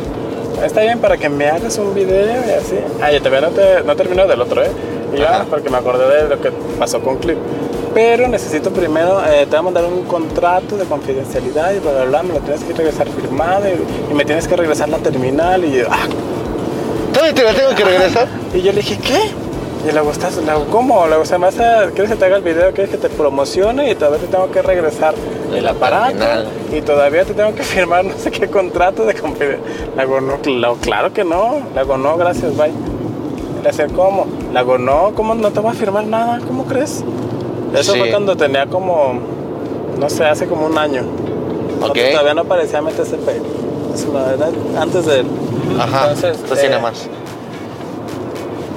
está 0.63 0.82
bien 0.82 1.00
para 1.00 1.17
que 1.17 1.30
me 1.30 1.47
hagas 1.47 1.78
un 1.78 1.93
video 1.93 2.43
y 2.47 2.52
así. 2.52 2.76
Ah, 3.02 3.12
yo 3.12 3.19
todavía 3.21 3.41
no, 3.41 3.50
te, 3.50 3.84
no 3.84 3.95
termino 3.95 4.28
del 4.28 4.41
otro, 4.41 4.63
¿eh? 4.63 4.71
Y 5.13 5.17
yo, 5.19 5.26
Ajá. 5.28 5.41
ah, 5.41 5.45
porque 5.50 5.69
me 5.69 5.78
acordé 5.78 6.24
de 6.24 6.30
lo 6.30 6.41
que 6.41 6.52
pasó 6.80 7.02
con 7.02 7.17
Clip. 7.17 7.38
Pero 7.93 8.28
necesito 8.28 8.71
primero, 8.71 9.21
eh, 9.26 9.41
te 9.41 9.50
voy 9.50 9.58
a 9.58 9.62
mandar 9.63 9.86
un 9.86 10.04
contrato 10.04 10.78
de 10.78 10.86
confidencialidad 10.86 11.74
y 11.74 11.80
bla, 11.80 11.91
bla, 11.91 12.04
bla, 12.06 12.24
me 12.24 12.34
lo 12.36 12.39
tienes 12.39 12.63
que 12.63 12.74
regresar 12.74 13.08
firmado 13.10 13.65
y, 13.67 14.12
y 14.12 14.13
me 14.13 14.24
tienes 14.24 14.47
que 14.47 14.56
regresar 14.56 14.88
la 14.89 14.97
terminal. 15.00 15.65
Y 15.65 15.80
yo, 15.80 15.88
ah, 15.89 16.08
¿Todavía 17.13 17.34
te 17.36 17.43
la 17.43 17.54
tengo 17.54 17.76
que 17.76 17.84
regresar? 17.84 18.28
y 18.54 18.62
yo 18.62 18.71
le 18.71 18.78
dije, 18.78 18.97
¿qué? 18.97 19.89
Y 19.89 19.91
luego 19.91 20.12
estás, 20.12 20.38
luego, 20.38 20.65
¿cómo? 20.71 21.08
Luego, 21.08 21.26
se 21.26 21.38
me 21.38 21.47
hace, 21.47 21.63
¿quieres 21.93 22.12
que 22.12 22.15
te 22.15 22.26
haga 22.26 22.38
el 22.38 22.43
video? 22.43 22.71
¿Quieres 22.71 22.91
que 22.91 22.97
te 22.97 23.10
promocione? 23.10 23.91
Y 23.91 23.95
todavía 23.95 24.19
te 24.19 24.28
tengo 24.28 24.50
que 24.52 24.62
regresar 24.62 25.13
el 25.54 25.68
aparato. 25.68 26.10
terminal. 26.18 26.48
Y 26.74 26.82
todavía 26.82 27.26
te 27.26 27.34
tengo 27.34 27.54
que 27.56 27.64
firmar 27.76 28.06
no 28.06 28.14
sé 28.18 28.32
qué 28.32 28.48
contrato 28.50 29.06
de 29.06 29.14
confidencialidad. 29.16 30.06
No, 30.22 30.38
cl- 30.42 30.78
claro 30.82 31.14
que 31.14 31.24
no. 31.24 31.62
Le 31.74 31.80
hago, 31.80 31.98
no, 31.98 32.18
gracias, 32.18 32.56
bye. 32.58 32.72
Le 33.64 33.70
hace, 33.70 33.88
¿cómo? 33.88 34.26
Le 34.52 34.58
hago, 34.60 34.78
no, 34.78 35.12
¿cómo 35.16 35.36
no 35.36 35.52
te 35.52 35.60
voy 35.60 35.72
a 35.72 35.74
firmar 35.76 36.06
nada? 36.06 36.40
¿Cómo 36.48 36.66
crees? 36.66 37.04
Eso 37.76 37.94
Sí. 37.94 38.00
fue 38.00 38.10
cuando 38.10 38.36
tenía 38.36 38.66
como, 38.66 39.14
no 40.00 40.10
sé, 40.10 40.26
hace 40.26 40.48
como 40.48 40.66
un 40.66 40.78
año. 40.78 41.02
Ok. 41.02 41.80
Cuando 41.80 42.10
Todavía 42.12 42.34
no 42.34 42.42
aparecía 42.42 42.82
MTCP. 42.82 43.30
Eso 43.94 44.12
la 44.14 44.24
verdad, 44.26 44.50
antes 44.80 45.06
de 45.06 45.20
él. 45.20 45.26
Ajá. 45.80 46.02
Entonces, 46.10 46.38
Entonces, 46.42 46.66
eh, 46.66 46.70
nada 46.70 46.82
más. 46.82 47.08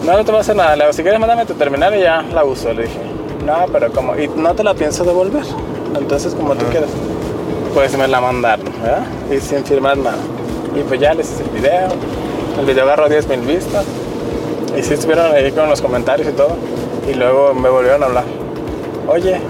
No, 0.04 0.12
no 0.12 0.24
te 0.24 0.32
va 0.32 0.38
a 0.38 0.40
hacer 0.42 0.54
nada. 0.56 0.76
Le 0.76 0.84
digo, 0.84 0.92
si 0.92 1.02
quieres, 1.02 1.18
mándame 1.18 1.46
tu 1.46 1.54
terminal 1.54 1.94
y 1.96 2.00
ya 2.02 2.22
la 2.22 2.44
uso. 2.44 2.72
Le 2.72 2.82
dije, 2.82 2.98
no, 3.46 3.54
pero 3.72 3.90
como, 3.90 4.14
y 4.16 4.28
no 4.28 4.54
te 4.54 4.62
la 4.62 4.74
pienso 4.74 5.02
devolver. 5.04 5.44
Entonces, 5.98 6.34
como 6.34 6.54
tú 6.54 6.64
quieras, 6.66 6.90
pues 7.74 7.96
me 7.96 8.08
la 8.08 8.20
mandaron, 8.20 8.66
¿verdad? 8.82 9.04
Y 9.30 9.40
sin 9.40 9.64
firmar 9.64 9.96
nada. 9.98 10.16
Y 10.74 10.82
pues 10.82 11.00
ya 11.00 11.14
les 11.14 11.30
hice 11.30 11.42
el 11.44 11.50
video. 11.50 11.88
El 12.58 12.66
video 12.66 12.84
agarró 12.84 13.08
10 13.08 13.28
mil 13.28 13.40
vistas. 13.40 13.84
Y 14.76 14.82
sí 14.82 14.94
estuvieron 14.94 15.32
ahí 15.32 15.52
con 15.52 15.68
los 15.68 15.80
comentarios 15.80 16.28
y 16.28 16.32
todo. 16.32 16.56
Y 17.08 17.14
luego 17.14 17.54
me 17.54 17.68
volvieron 17.68 18.02
a 18.02 18.06
hablar. 18.06 18.24
Oye, 19.08 19.40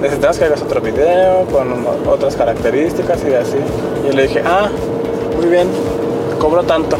necesitamos 0.00 0.38
que 0.38 0.44
hagas 0.44 0.62
otro 0.62 0.80
video 0.80 1.46
con 1.46 1.86
otras 2.06 2.36
características 2.36 3.22
y 3.24 3.34
así. 3.34 3.56
Y 4.02 4.08
yo 4.08 4.12
le 4.12 4.22
dije, 4.24 4.42
ah, 4.44 4.68
muy 5.36 5.46
bien, 5.46 5.68
cobro 6.38 6.62
tanto. 6.62 6.96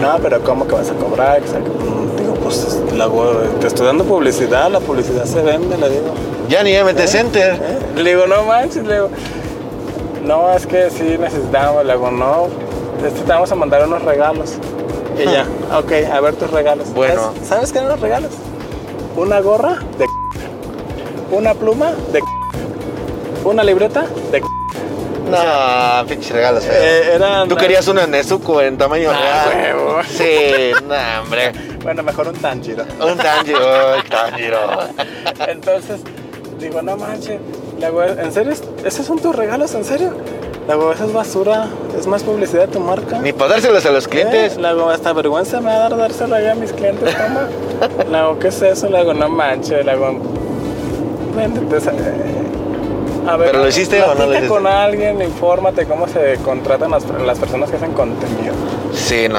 No, 0.00 0.18
pero 0.22 0.40
¿cómo 0.42 0.66
que 0.66 0.74
vas 0.74 0.90
a 0.90 0.94
cobrar? 0.94 1.40
Digo, 1.42 2.34
pues 2.42 2.80
la 2.96 3.08
te 3.60 3.66
estoy 3.66 3.86
dando 3.86 4.04
publicidad, 4.04 4.70
la 4.70 4.80
publicidad 4.80 5.24
se 5.24 5.42
vende, 5.42 5.76
le 5.76 5.88
digo. 5.88 6.14
Ya 6.48 6.62
ni 6.62 6.72
MT 6.76 7.06
Center. 7.06 7.58
Le 7.96 8.10
digo, 8.10 8.26
no 8.26 8.44
manches, 8.44 8.84
le 8.84 8.94
digo, 8.94 9.10
no, 10.24 10.52
es 10.54 10.66
que 10.66 10.90
sí 10.90 11.16
necesitamos, 11.18 11.84
le 11.84 11.92
digo, 11.94 12.10
no, 12.10 12.48
te 13.02 13.32
vamos 13.32 13.50
a 13.50 13.54
mandar 13.54 13.86
unos 13.86 14.02
regalos. 14.02 14.54
Y 15.18 15.24
ya, 15.24 15.46
ok, 15.78 15.92
a 16.12 16.20
ver 16.20 16.34
tus 16.36 16.50
regalos. 16.50 16.92
Bueno. 16.94 17.32
¿Sabes, 17.34 17.48
¿Sabes 17.48 17.72
qué 17.72 17.78
eran 17.78 17.90
los 17.90 18.00
regalos? 18.00 18.30
Una 19.16 19.40
gorra 19.40 19.78
de 19.98 20.06
una 21.36 21.54
pluma 21.54 21.92
de 22.12 22.20
una 23.44 23.62
libreta 23.64 24.04
de 24.30 24.40
No, 24.40 26.06
pinches 26.08 26.32
regalos. 26.32 26.64
feos. 26.64 26.76
Eh, 26.78 27.12
eran- 27.14 27.48
Tú 27.48 27.56
querías 27.56 27.86
una 27.88 28.06
Nezuko 28.06 28.60
en 28.62 28.76
tamaño 28.78 29.10
Ah, 29.12 29.46
real. 29.50 29.76
huevo. 29.76 30.02
Sí, 30.08 30.72
no, 30.86 31.22
hombre. 31.22 31.52
Bueno, 31.82 32.02
mejor 32.02 32.28
un 32.28 32.34
Tanjiro. 32.36 32.84
Un 33.00 33.16
Tanjiro, 33.18 34.02
Tanjiro. 34.08 34.58
Entonces, 35.48 36.00
digo, 36.62 36.82
no 36.82 36.96
manches. 36.96 37.38
Le 37.78 37.86
hago, 37.86 38.02
¿en 38.04 38.32
serio? 38.32 38.52
¿Esos 38.84 39.04
son 39.06 39.18
tus 39.18 39.34
regalos? 39.34 39.74
¿En 39.74 39.84
serio? 39.84 40.12
Le 40.66 40.72
hago, 40.72 40.92
esa 40.92 41.04
es 41.06 41.12
basura, 41.12 41.66
es 41.98 42.06
más 42.06 42.22
publicidad 42.22 42.62
de 42.62 42.68
tu 42.68 42.80
marca. 42.80 43.18
Ni 43.18 43.32
para 43.32 43.54
dárselas 43.54 43.84
a 43.86 43.90
los 43.90 44.06
clientes. 44.08 44.54
Eh, 44.56 44.60
Le 44.60 44.68
hago, 44.68 44.88
hasta 44.88 45.12
vergüenza 45.12 45.60
me 45.60 45.66
va 45.66 45.74
a 45.74 45.78
dar 45.88 45.96
dárselo 45.96 46.36
allá 46.36 46.52
a 46.52 46.54
mis 46.54 46.72
clientes, 46.72 47.12
toma. 47.16 47.48
Le 48.10 48.16
hago, 48.16 48.38
¿qué 48.38 48.48
es 48.48 48.62
eso? 48.62 48.88
Le 48.88 48.98
hago, 48.98 49.12
no 49.14 49.28
manches, 49.28 49.84
véndete 51.36 51.76
esa- 51.78 51.90
eh, 51.92 53.26
A 53.26 53.36
ver, 53.36 53.48
¿Pero 53.50 53.62
lo 53.62 53.68
hiciste 53.68 54.02
o 54.02 54.14
no 54.14 54.26
lo 54.26 54.32
hiciste? 54.32 54.48
con 54.48 54.66
alguien, 54.66 55.22
infórmate 55.22 55.86
cómo 55.86 56.08
se 56.08 56.36
contratan 56.44 56.90
las, 56.90 57.04
las 57.24 57.38
personas 57.38 57.70
que 57.70 57.76
hacen 57.76 57.92
contenido. 57.92 58.52
Sí, 58.92 59.28
no. 59.28 59.38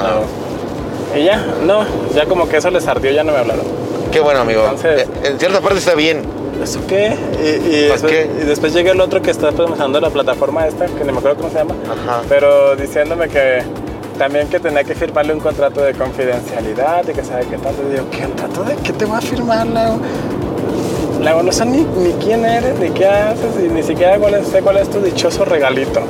Y 1.20 1.26
ya, 1.26 1.46
no, 1.66 1.86
ya 2.16 2.26
como 2.26 2.48
que 2.48 2.58
eso 2.58 2.70
les 2.72 2.88
ardió, 2.88 3.12
ya 3.12 3.24
no 3.26 3.34
me 3.34 3.40
hablaron. 3.40 3.66
Qué 4.12 4.20
bueno, 4.22 4.40
amigo. 4.42 4.62
Entonces- 4.64 5.02
Eh, 5.02 5.08
en 5.32 5.40
cierta 5.40 5.60
parte 5.60 5.80
está 5.80 5.96
bien. 5.96 6.22
¿Eso 6.62 6.80
qué? 6.88 7.16
Y, 7.44 7.48
y 7.48 7.88
¿Pues 7.90 8.02
después, 8.02 8.12
qué? 8.12 8.30
y 8.42 8.46
después 8.46 8.74
llega 8.74 8.92
el 8.92 9.02
otro 9.02 9.22
que 9.22 9.32
está 9.32 9.52
promocionando 9.52 10.00
la 10.00 10.10
plataforma 10.10 10.68
esta, 10.68 10.86
que 10.86 11.04
ni 11.04 11.12
me 11.12 11.18
acuerdo 11.18 11.38
cómo 11.38 11.50
se 11.50 11.58
llama, 11.58 11.76
Ajá. 11.86 12.22
pero 12.30 12.76
diciéndome 12.76 13.28
que 13.28 13.64
también 14.18 14.48
que 14.48 14.60
tenía 14.60 14.84
que 14.84 14.94
firmarle 14.96 15.34
un 15.34 15.40
contrato 15.40 15.82
de 15.82 15.94
confidencialidad 15.94 17.08
y 17.08 17.14
que 17.14 17.24
sabe 17.24 17.46
qué 17.48 17.58
tanto. 17.58 17.82
Digo, 17.90 18.06
¿qué 18.12 18.22
contrato 18.24 18.64
de 18.64 18.76
qué 18.78 18.94
te 18.94 19.06
voy 19.06 19.18
a 19.18 19.22
firmar, 19.22 19.68
Lago? 19.68 20.00
Lago, 21.22 21.42
no 21.44 21.52
sé 21.52 21.66
ni, 21.66 21.84
ni 21.84 22.14
quién 22.24 22.46
eres, 22.46 22.78
ni 22.80 22.90
qué 22.92 23.06
haces, 23.08 23.52
y 23.64 23.70
ni 23.70 23.82
siquiera 23.82 24.18
cuál 24.18 24.36
es, 24.36 24.48
sé 24.48 24.62
cuál 24.62 24.78
es 24.78 24.90
tu 24.90 25.00
dichoso 25.00 25.46
regalito. 25.46 26.02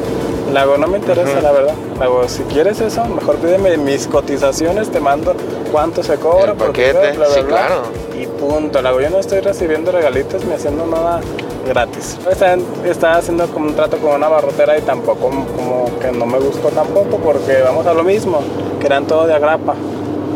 Lago, 0.52 0.78
no 0.78 0.88
me 0.88 0.98
interesa, 0.98 1.40
la 1.42 1.52
verdad. 1.52 1.74
Lago, 2.00 2.28
si 2.28 2.44
quieres 2.44 2.80
eso, 2.82 3.06
mejor 3.06 3.38
pídeme 3.38 3.78
mis 3.78 4.08
cotizaciones, 4.08 4.90
te 4.92 5.00
mando 5.00 5.34
cuánto 5.72 6.04
se 6.04 6.16
cobra. 6.18 6.52
El 6.52 6.58
por 6.58 6.74
video, 6.74 6.94
bla, 7.00 7.12
bla, 7.14 7.26
sí, 7.28 7.42
bla. 7.42 7.48
claro. 7.48 7.82
Y 8.20 8.26
punto. 8.48 8.82
Lago, 8.82 9.02
yo 9.02 9.10
no 9.10 9.20
estoy 9.20 9.40
recibiendo 9.40 9.92
regalitos 9.92 10.44
ni 10.46 10.54
haciendo 10.54 10.86
nada 10.86 11.22
gratis. 11.68 12.18
Estaba, 12.30 12.58
estaba 12.86 13.16
haciendo 13.18 13.48
como 13.48 13.68
un 13.68 13.76
trato 13.76 13.98
con 13.98 14.16
una 14.16 14.28
barrotera 14.28 14.78
y 14.78 14.82
tampoco, 14.82 15.30
como 15.30 15.90
que 16.00 16.12
no 16.12 16.26
me 16.26 16.40
gustó 16.40 16.70
tampoco 16.70 17.18
porque 17.18 17.62
vamos 17.64 17.86
a 17.88 17.94
lo 17.94 18.04
mismo, 18.04 18.40
que 18.80 18.86
eran 18.88 19.06
todo 19.06 19.26
de 19.28 19.34
agrapa. 19.34 19.76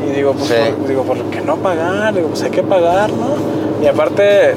Y 0.08 0.12
digo, 0.15 0.34
pues, 0.34 0.48
Sí. 0.50 0.54
por, 0.78 0.88
digo, 0.88 1.04
¿por 1.04 1.17
qué 1.30 1.41
no 1.41 1.58
pagar? 1.58 2.13
Digo, 2.13 2.30
pues 2.30 2.43
hay 2.43 2.52
que 2.52 2.63
pagar, 2.63 3.10
¿no? 3.12 3.36
Y 3.84 3.88
aparte, 3.88 4.54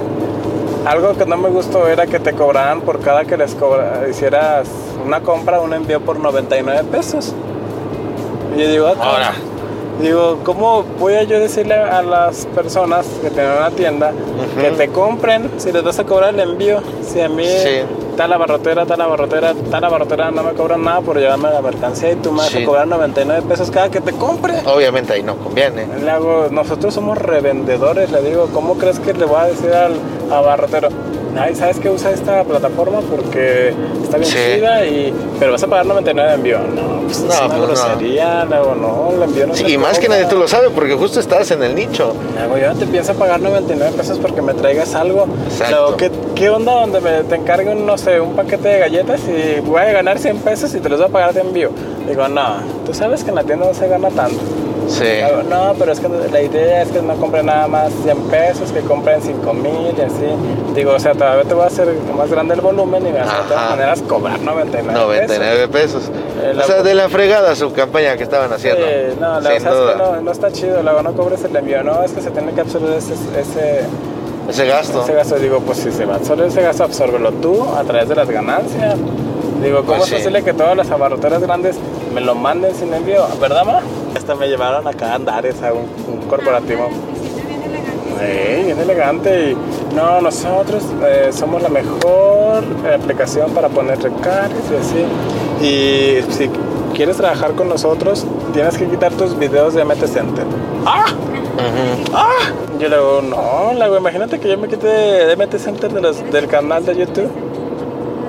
algo 0.86 1.14
que 1.14 1.26
no 1.26 1.36
me 1.36 1.48
gustó 1.50 1.88
era 1.88 2.06
que 2.06 2.20
te 2.20 2.32
cobraran 2.34 2.82
por 2.82 3.00
cada 3.00 3.24
que 3.24 3.36
les 3.36 3.54
cobra, 3.54 4.06
hicieras 4.08 4.68
una 5.04 5.20
compra, 5.20 5.60
un 5.60 5.74
envío 5.74 6.00
por 6.00 6.18
99 6.20 6.84
pesos. 6.90 7.32
Y 8.56 8.60
yo 8.60 8.68
digo, 8.70 8.86
ah. 8.88 8.94
Ahora. 9.00 9.32
Digo, 10.02 10.38
¿cómo 10.44 10.82
voy 10.98 11.14
a 11.14 11.24
yo 11.24 11.38
decirle 11.40 11.74
a 11.74 12.00
las 12.02 12.46
personas 12.46 13.06
que 13.20 13.28
tienen 13.30 13.52
una 13.52 13.70
tienda 13.70 14.12
que 14.60 14.70
te 14.70 14.88
compren 14.88 15.50
si 15.58 15.72
les 15.72 15.82
vas 15.82 15.98
a 15.98 16.04
cobrar 16.04 16.32
el 16.34 16.40
envío? 16.40 16.80
Si 17.02 17.20
a 17.20 17.28
mí 17.28 17.44
Sí. 17.46 17.82
tal 18.16 18.32
abarrotera, 18.32 18.86
tal 18.86 19.00
abarrotera, 19.02 19.52
tal 19.70 19.84
abarrotera 19.84 20.30
no 20.30 20.42
me 20.42 20.52
cobran 20.54 20.82
nada 20.84 21.02
por 21.02 21.18
llevarme 21.18 21.50
la 21.50 21.60
mercancía 21.60 22.12
y 22.12 22.16
tú 22.16 22.32
me 22.32 22.38
vas 22.38 22.48
Sí. 22.48 22.62
a 22.62 22.66
cobrar 22.66 22.86
99 22.86 23.42
pesos 23.46 23.70
cada 23.70 23.90
que 23.90 24.00
te 24.00 24.12
compre. 24.12 24.54
Obviamente 24.64 25.12
ahí 25.12 25.22
no 25.22 25.36
conviene. 25.36 25.86
Le 26.02 26.10
hago, 26.10 26.48
nosotros 26.50 26.94
somos 26.94 27.18
revendedores, 27.18 28.10
le 28.10 28.22
digo, 28.22 28.48
¿cómo 28.54 28.74
crees 28.78 28.98
que 29.00 29.12
le 29.12 29.26
voy 29.26 29.40
a 29.40 29.44
decir 29.46 29.72
al 29.74 29.92
abarrotero? 30.32 30.88
Ay, 31.38 31.54
¿sabes 31.54 31.78
que 31.78 31.88
usa 31.88 32.10
esta 32.10 32.42
plataforma? 32.44 33.00
Porque 33.00 33.72
está 34.02 34.18
bien 34.18 34.30
Sí. 34.30 34.36
chida 34.56 34.84
y... 34.86 35.14
Pero 35.38 35.52
vas 35.52 35.62
a 35.62 35.66
pagar 35.68 35.86
99 35.86 36.28
de 36.28 36.34
envío. 36.34 36.58
No, 36.58 37.02
pues 37.06 37.20
No, 37.20 37.32
es 37.32 37.40
una 37.40 37.48
pues 37.48 37.58
no. 37.60 37.66
grosería, 37.66 38.44
no, 38.44 39.10
el 39.16 39.22
envío 39.22 39.46
no 39.46 39.54
Sí, 39.54 39.64
se 39.64 39.70
y 39.70 39.78
más 39.78 39.98
que 39.98 40.06
cobra". 40.06 40.18
nadie 40.20 40.30
tú 40.30 40.36
lo 40.38 40.48
sabes 40.48 40.70
porque 40.74 40.94
justo 40.94 41.20
estás 41.20 41.50
en 41.52 41.62
el 41.62 41.74
nicho. 41.74 42.14
Hago, 42.42 42.58
yo 42.58 42.72
no 42.72 42.78
te 42.78 42.86
pienso 42.86 43.14
pagar 43.14 43.40
99 43.40 43.92
pesos 43.96 44.18
porque 44.18 44.42
me 44.42 44.54
traigas 44.54 44.94
algo. 44.94 45.26
Exacto. 45.48 45.96
¿qué, 45.96 46.10
¿qué 46.34 46.50
onda 46.50 46.72
donde 46.72 47.00
me, 47.00 47.10
te 47.24 47.36
encarguen, 47.36 47.86
no 47.86 47.96
sé, 47.96 48.20
un 48.20 48.34
paquete 48.34 48.68
de 48.68 48.78
galletas 48.80 49.20
y 49.28 49.60
voy 49.60 49.80
a 49.82 49.92
ganar 49.92 50.18
100 50.18 50.38
pesos 50.38 50.74
y 50.74 50.80
te 50.80 50.88
los 50.88 50.98
voy 50.98 51.08
a 51.08 51.12
pagar 51.12 51.32
de 51.32 51.40
envío? 51.42 51.70
Digo, 52.08 52.26
no, 52.28 52.56
tú 52.84 52.92
sabes 52.92 53.22
que 53.22 53.30
en 53.30 53.36
la 53.36 53.44
tienda 53.44 53.66
no 53.66 53.74
se 53.74 53.86
gana 53.88 54.08
tanto. 54.10 54.38
Sí. 54.90 55.05
No, 55.48 55.72
pero 55.79 55.92
es 55.92 56.00
que 56.00 56.09
la 56.09 56.42
idea 56.42 56.83
es 56.83 56.88
que 56.88 57.00
no 57.00 57.14
compren 57.14 57.46
nada 57.46 57.68
más 57.68 57.92
100 58.03 58.18
pesos, 58.24 58.72
que 58.72 58.81
compren 58.81 59.22
5 59.22 59.53
mil 59.55 59.94
y 59.96 60.00
así. 60.00 60.26
Digo, 60.74 60.92
o 60.94 60.98
sea, 60.98 61.12
todavía 61.14 61.44
te 61.44 61.55
voy 61.55 61.64
a 61.64 61.66
hacer 61.68 61.88
más 62.16 62.29
grande 62.31 62.55
el 62.55 62.61
volumen 62.61 63.07
y 63.07 63.12
me 63.12 63.20
vas 63.20 63.33
a 63.33 63.42
de 63.42 63.48
todas 63.48 63.70
maneras 63.70 64.03
cobrar 64.03 64.40
99 64.40 64.98
99 65.00 65.68
pesos. 65.68 66.11
Eh, 66.42 66.55
O 66.59 66.62
sea, 66.66 66.83
de 66.83 66.94
la 66.94 67.09
fregada 67.09 67.55
su 67.55 67.72
campaña 67.72 68.16
que 68.16 68.24
estaban 68.24 68.53
haciendo. 68.53 68.85
Sí, 68.85 69.16
no, 69.20 69.40
la 69.40 69.48
verdad 69.50 69.57
es 69.88 69.92
que 69.92 69.98
no, 69.98 70.20
no 70.22 70.33
está 70.33 70.50
chido, 70.50 70.83
luego 70.83 71.03
no 71.03 71.12
cobres 71.12 71.44
el 71.44 71.55
envío, 71.55 71.83
no, 71.85 72.03
es 72.03 72.11
que 72.12 72.20
se 72.20 72.31
tiene 72.31 72.53
que 72.53 72.61
absorber 72.62 72.94
ese, 72.94 73.14
ese, 73.14 73.81
Ese 74.48 74.66
gasto. 74.66 75.05
ese 75.05 75.14
gasto. 75.14 75.37
Digo, 75.37 75.61
pues 75.61 75.79
si 75.79 75.92
se 75.92 76.05
va 76.05 76.14
a 76.14 76.16
absorber 76.16 76.46
ese 76.48 76.62
gasto, 76.62 76.83
absórbelo 76.85 77.31
tú 77.33 77.64
a 77.79 77.85
través 77.85 78.09
de 78.09 78.16
las 78.16 78.29
ganancias. 78.29 78.96
Digo, 79.62 79.78
¿cómo 79.84 79.98
Pues 79.98 80.02
es 80.02 80.08
sí. 80.08 80.14
posible 80.16 80.42
que 80.42 80.52
todas 80.54 80.76
las 80.76 80.90
abarroteras 80.90 81.40
grandes 81.42 81.76
me 82.14 82.20
lo 82.20 82.34
manden 82.34 82.74
sin 82.74 82.92
envío? 82.94 83.24
¿Verdad, 83.40 83.64
ma? 83.64 83.80
Hasta 84.16 84.34
me 84.34 84.48
llevaron 84.48 84.86
acá 84.88 85.12
a 85.12 85.14
Andares 85.16 85.62
a 85.62 85.72
un, 85.72 85.86
un 86.12 86.26
corporativo. 86.28 86.88
Sí, 88.18 88.64
bien 88.64 88.78
elegante 88.78 89.50
y 89.52 89.56
no, 89.94 90.20
nosotros 90.20 90.84
eh, 91.04 91.30
somos 91.32 91.62
la 91.62 91.68
mejor 91.70 92.62
aplicación 92.94 93.50
para 93.52 93.68
poner 93.68 93.98
recargas 94.02 94.50
y 94.70 94.76
así. 94.76 95.64
Y 95.64 96.32
si 96.32 96.50
quieres 96.94 97.16
trabajar 97.16 97.52
con 97.52 97.68
nosotros, 97.68 98.26
tienes 98.52 98.76
que 98.76 98.86
quitar 98.86 99.12
tus 99.12 99.38
videos 99.38 99.74
de 99.74 99.84
MT 99.84 100.06
Center. 100.06 100.44
¡Ah! 100.86 101.06
¡Ah! 102.14 102.26
Yo 102.78 102.88
le 102.88 102.96
digo, 102.96 103.22
no, 103.22 103.72
le 103.74 103.84
digo, 103.84 103.96
imagínate 103.98 104.38
que 104.38 104.48
yo 104.48 104.58
me 104.58 104.68
quite 104.68 104.86
de 104.86 105.36
MT 105.36 105.58
Center 105.58 105.92
de 105.92 106.00
los- 106.00 106.30
del 106.30 106.46
canal 106.46 106.84
de 106.84 106.96
YouTube. 106.96 107.30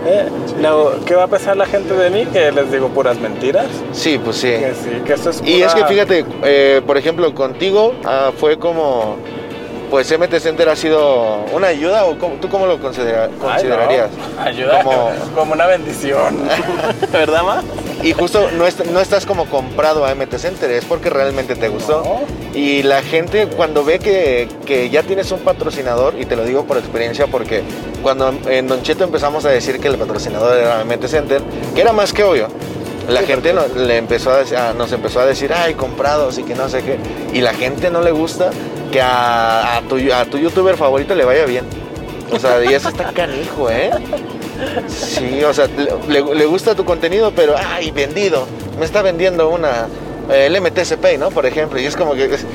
Eh, 0.05 0.29
digo, 0.59 0.93
¿Qué 1.05 1.15
va 1.15 1.23
a 1.23 1.27
pensar 1.27 1.55
la 1.57 1.65
gente 1.65 1.93
de 1.93 2.09
mí? 2.09 2.25
Que 2.25 2.51
les 2.51 2.71
digo 2.71 2.89
puras 2.89 3.19
mentiras. 3.19 3.67
Sí, 3.91 4.19
pues 4.23 4.37
sí. 4.37 4.49
Que 4.49 4.73
sí, 4.73 4.89
que 5.05 5.13
esto 5.13 5.29
es 5.29 5.43
Y 5.45 5.61
es 5.61 5.73
que 5.75 5.85
fíjate, 5.85 6.25
eh, 6.43 6.81
por 6.85 6.97
ejemplo, 6.97 7.33
contigo 7.35 7.93
ah, 8.03 8.31
fue 8.35 8.57
como, 8.57 9.17
pues 9.91 10.09
MT 10.17 10.39
Center 10.39 10.67
ha 10.69 10.75
sido 10.75 11.45
una 11.53 11.67
ayuda 11.67 12.05
o 12.05 12.17
cómo- 12.17 12.35
tú 12.35 12.49
cómo 12.49 12.65
lo 12.65 12.79
considera- 12.79 13.25
Ay, 13.25 13.31
no, 13.31 13.39
considerarías? 13.39 14.09
Ayuda 14.39 14.81
Como- 14.83 15.11
como, 15.35 15.53
una 15.53 15.67
bendición. 15.67 16.37
¿Verdad, 17.11 17.43
ma? 17.43 17.61
Y 18.01 18.13
justo 18.13 18.49
no, 18.57 18.65
est- 18.65 18.85
no 18.85 18.99
estás 18.99 19.27
como 19.27 19.45
comprado 19.45 20.05
a 20.05 20.15
MT 20.15 20.37
Center, 20.39 20.71
es 20.71 20.85
porque 20.85 21.09
realmente 21.11 21.55
te 21.55 21.67
gustó. 21.67 22.01
No. 22.03 22.57
Y 22.57 22.81
la 22.83 23.03
gente 23.03 23.45
cuando 23.47 23.83
ve 23.83 23.99
que, 23.99 24.47
que 24.65 24.89
ya 24.89 25.03
tienes 25.03 25.31
un 25.31 25.39
patrocinador, 25.41 26.15
y 26.19 26.25
te 26.25 26.35
lo 26.35 26.43
digo 26.45 26.63
por 26.65 26.77
experiencia 26.77 27.27
porque 27.27 27.61
cuando 28.01 28.33
en 28.49 28.67
Don 28.67 28.81
Cheto 28.81 29.03
empezamos 29.03 29.45
a 29.45 29.49
decir 29.49 29.79
que 29.79 29.87
el 29.89 29.97
patrocinador 29.97 30.57
era 30.57 30.83
MT 30.83 31.05
Center, 31.07 31.41
que 31.75 31.81
era 31.81 31.91
más 31.93 32.11
que 32.13 32.23
obvio, 32.23 32.47
la 33.07 33.19
Sí, 33.21 33.25
gente 33.27 33.53
no- 33.53 33.67
le 33.75 33.97
empezó 33.97 34.31
a, 34.31 34.43
dec- 34.43 34.57
a- 34.57 34.73
nos 34.73 34.91
empezó 34.93 35.19
a 35.19 35.25
decir, 35.25 35.51
ay, 35.53 35.73
comprados 35.75 36.39
y 36.39 36.43
que 36.43 36.55
no 36.55 36.69
sé 36.69 36.81
qué. 36.81 36.97
Y 37.33 37.41
la 37.41 37.53
gente 37.53 37.91
no 37.91 38.01
le 38.01 38.11
gusta 38.11 38.49
que 38.91 39.01
a, 39.01 39.77
a 39.77 39.81
tu, 39.81 39.95
a 40.13 40.25
tu 40.25 40.37
youtuber 40.37 40.75
favorito 40.77 41.15
le 41.15 41.25
vaya 41.25 41.45
bien. 41.45 41.65
O 42.31 42.39
sea, 42.39 42.63
y 42.63 42.73
eso 42.73 42.89
está 42.89 43.11
canijo, 43.11 43.69
¿eh? 43.69 43.91
Sí, 44.87 45.43
o 45.43 45.53
sea, 45.53 45.67
le, 46.07 46.21
le- 46.21 46.45
gusta 46.45 46.75
tu 46.75 46.85
contenido, 46.85 47.31
pero, 47.35 47.55
ay, 47.57 47.91
vendido. 47.91 48.45
Me 48.79 48.85
está 48.85 49.01
vendiendo 49.01 49.49
una, 49.49 49.87
el 50.31 50.59
MTCP, 50.61 51.17
¿no? 51.19 51.29
Por 51.29 51.45
ejemplo, 51.45 51.79
y 51.79 51.85
es 51.85 51.95
como 51.95 52.13
que, 52.13 52.25
es- 52.25 52.45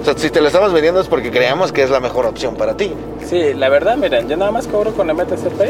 o 0.00 0.04
sea, 0.04 0.14
si 0.16 0.30
te 0.30 0.40
lo 0.40 0.46
estamos 0.48 0.72
vendiendo 0.72 1.00
es 1.00 1.08
porque 1.08 1.30
creamos 1.30 1.72
que 1.72 1.82
es 1.82 1.90
la 1.90 2.00
mejor 2.00 2.26
opción 2.26 2.54
para 2.56 2.76
ti. 2.76 2.92
Sí, 3.28 3.52
la 3.54 3.68
verdad, 3.68 3.96
miren, 3.96 4.28
yo 4.28 4.36
nada 4.36 4.50
más 4.50 4.66
cobro 4.66 4.92
con 4.92 5.08
MTCP, 5.08 5.62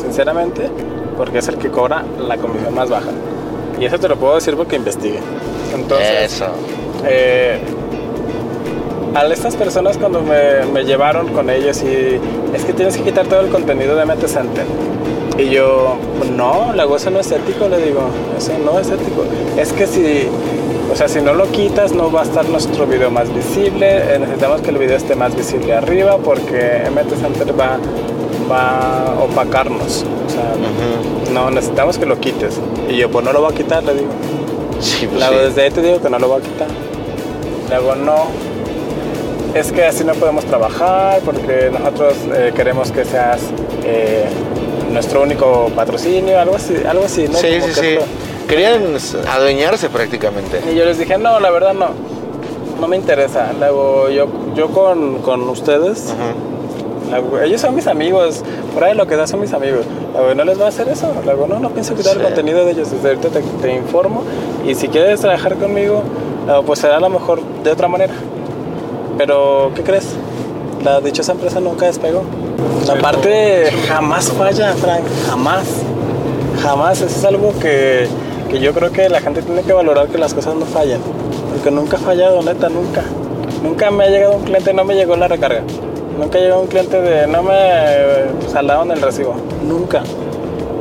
sinceramente, 0.00 0.68
porque 1.16 1.38
es 1.38 1.48
el 1.48 1.56
que 1.56 1.70
cobra 1.70 2.04
la 2.18 2.36
comisión 2.36 2.74
más 2.74 2.88
baja. 2.90 3.10
Y 3.80 3.86
eso 3.86 3.98
te 3.98 4.08
lo 4.08 4.16
puedo 4.16 4.34
decir 4.36 4.54
porque 4.56 4.76
investigué. 4.76 5.18
Entonces, 5.74 6.32
Eso. 6.34 6.46
eh, 7.06 7.58
a 9.14 9.26
estas 9.26 9.56
personas 9.56 9.96
cuando 9.96 10.20
me, 10.22 10.64
me 10.72 10.84
llevaron 10.84 11.28
con 11.28 11.48
ellos 11.48 11.82
y 11.82 12.18
es 12.54 12.64
que 12.64 12.72
tienes 12.72 12.96
que 12.96 13.04
quitar 13.04 13.26
todo 13.26 13.40
el 13.40 13.50
contenido 13.50 13.94
de 13.96 14.04
MT 14.04 14.26
Center. 14.26 14.64
Y 15.38 15.50
yo, 15.50 15.96
no, 16.36 16.72
luego 16.74 16.96
eso 16.96 17.10
no 17.10 17.20
es 17.20 17.30
ético, 17.32 17.68
le 17.68 17.78
digo, 17.78 18.02
eso 18.36 18.52
no 18.64 18.78
es 18.78 18.88
ético. 18.88 19.24
Es 19.56 19.72
que 19.72 19.86
si, 19.86 20.28
o 20.92 20.96
sea, 20.96 21.08
si 21.08 21.20
no 21.20 21.34
lo 21.34 21.50
quitas 21.50 21.92
no 21.92 22.10
va 22.10 22.20
a 22.20 22.24
estar 22.24 22.48
nuestro 22.48 22.86
video 22.86 23.10
más 23.10 23.32
visible, 23.34 24.14
eh, 24.14 24.18
necesitamos 24.18 24.60
que 24.60 24.70
el 24.70 24.78
video 24.78 24.96
esté 24.96 25.16
más 25.16 25.34
visible 25.34 25.74
arriba 25.74 26.18
porque 26.18 26.82
MT 26.90 27.20
Center 27.20 27.58
va, 27.58 27.78
va 28.50 29.12
a 29.12 29.24
opacarnos. 29.24 30.04
O 30.26 30.30
sea, 30.30 30.54
no, 31.32 31.50
necesitamos 31.50 31.98
que 31.98 32.06
lo 32.06 32.18
quites. 32.20 32.60
Y 32.88 32.96
yo, 32.96 33.10
pues 33.10 33.24
no 33.24 33.32
lo 33.32 33.40
voy 33.40 33.52
a 33.52 33.56
quitar, 33.56 33.82
le 33.82 33.94
digo. 33.94 34.10
Sí, 34.80 35.06
pues 35.06 35.24
sí. 35.24 35.34
desde 35.34 35.62
ahí 35.62 35.70
te 35.70 35.82
digo 35.82 36.00
que 36.00 36.10
no 36.10 36.18
lo 36.18 36.28
voy 36.28 36.40
a 36.40 36.44
quitar. 36.44 36.68
Le 37.68 37.74
hago, 37.74 37.94
no. 37.96 38.53
Es 39.54 39.70
que 39.70 39.84
así 39.84 40.02
no 40.04 40.14
podemos 40.14 40.44
trabajar 40.44 41.20
porque 41.24 41.70
nosotros 41.72 42.14
eh, 42.34 42.52
queremos 42.56 42.90
que 42.90 43.04
seas 43.04 43.38
eh, 43.84 44.24
nuestro 44.92 45.22
único 45.22 45.70
patrocinio, 45.76 46.40
algo 46.40 46.56
así, 46.56 46.74
algo 46.88 47.04
así, 47.04 47.28
¿no? 47.28 47.38
Sí, 47.38 47.58
Como 47.60 47.72
sí, 47.72 47.80
que 47.80 47.98
sí. 48.00 48.04
Querían 48.48 48.82
adueñarse 49.30 49.88
prácticamente. 49.88 50.60
Y 50.70 50.74
yo 50.76 50.84
les 50.84 50.98
dije, 50.98 51.16
no, 51.18 51.38
la 51.40 51.50
verdad 51.50 51.72
no. 51.72 51.90
No 52.80 52.88
me 52.88 52.96
interesa. 52.96 53.52
Luego 53.58 54.10
yo, 54.10 54.26
yo 54.56 54.68
con, 54.70 55.18
con 55.22 55.48
ustedes 55.48 56.12
ellos 57.44 57.60
son 57.60 57.76
mis 57.76 57.86
amigos, 57.86 58.42
por 58.72 58.82
ahí 58.82 58.94
lo 58.96 59.06
que 59.06 59.14
da 59.14 59.26
son 59.28 59.40
mis 59.40 59.52
amigos. 59.52 59.84
Le 60.12 60.18
hago, 60.18 60.34
no 60.34 60.44
les 60.44 60.60
va 60.60 60.64
a 60.64 60.68
hacer 60.68 60.88
eso. 60.88 61.12
Le 61.24 61.30
hago, 61.30 61.46
no, 61.46 61.60
no 61.60 61.70
pienso 61.70 61.94
quitar 61.94 62.14
Sí. 62.14 62.18
el 62.18 62.24
contenido 62.24 62.64
de 62.64 62.72
ellos. 62.72 62.90
Desde 62.90 63.08
ahorita 63.10 63.28
te, 63.28 63.40
te 63.40 63.72
informo. 63.72 64.24
Y 64.66 64.74
si 64.74 64.88
quieres 64.88 65.20
trabajar 65.20 65.54
conmigo, 65.56 66.02
pues 66.66 66.80
será 66.80 66.96
a 66.96 67.00
lo 67.00 67.10
mejor 67.10 67.40
de 67.62 67.70
otra 67.70 67.86
manera. 67.86 68.14
Pero, 69.16 69.72
¿qué 69.74 69.82
crees? 69.82 70.14
La 70.82 71.00
dichosa 71.00 71.32
empresa 71.32 71.60
nunca 71.60 71.86
despegó. 71.86 72.24
Aparte, 72.90 73.70
jamás 73.88 74.30
falla, 74.30 74.72
Frank, 74.74 75.04
jamás. 75.28 75.64
Jamás. 76.62 77.00
Eso 77.00 77.06
es 77.06 77.24
algo 77.24 77.52
que, 77.58 78.06
que 78.50 78.60
yo 78.60 78.72
creo 78.74 78.92
que 78.92 79.08
la 79.08 79.20
gente 79.20 79.42
tiene 79.42 79.62
que 79.62 79.72
valorar 79.72 80.08
que 80.08 80.18
las 80.18 80.34
cosas 80.34 80.54
no 80.56 80.66
fallan. 80.66 81.00
Porque 81.52 81.70
nunca 81.70 81.96
ha 81.96 82.00
fallado, 82.00 82.42
neta, 82.42 82.68
nunca. 82.68 83.02
Nunca 83.62 83.90
me 83.90 84.04
ha 84.04 84.08
llegado 84.08 84.36
un 84.36 84.44
cliente, 84.44 84.74
no 84.74 84.84
me 84.84 84.94
llegó 84.94 85.16
la 85.16 85.28
recarga. 85.28 85.62
Nunca 86.18 86.38
llegó 86.38 86.60
un 86.60 86.66
cliente 86.66 87.00
de 87.00 87.26
no 87.26 87.42
me 87.42 88.48
saldaron 88.52 88.90
el 88.90 89.00
recibo. 89.00 89.34
Nunca. 89.66 90.02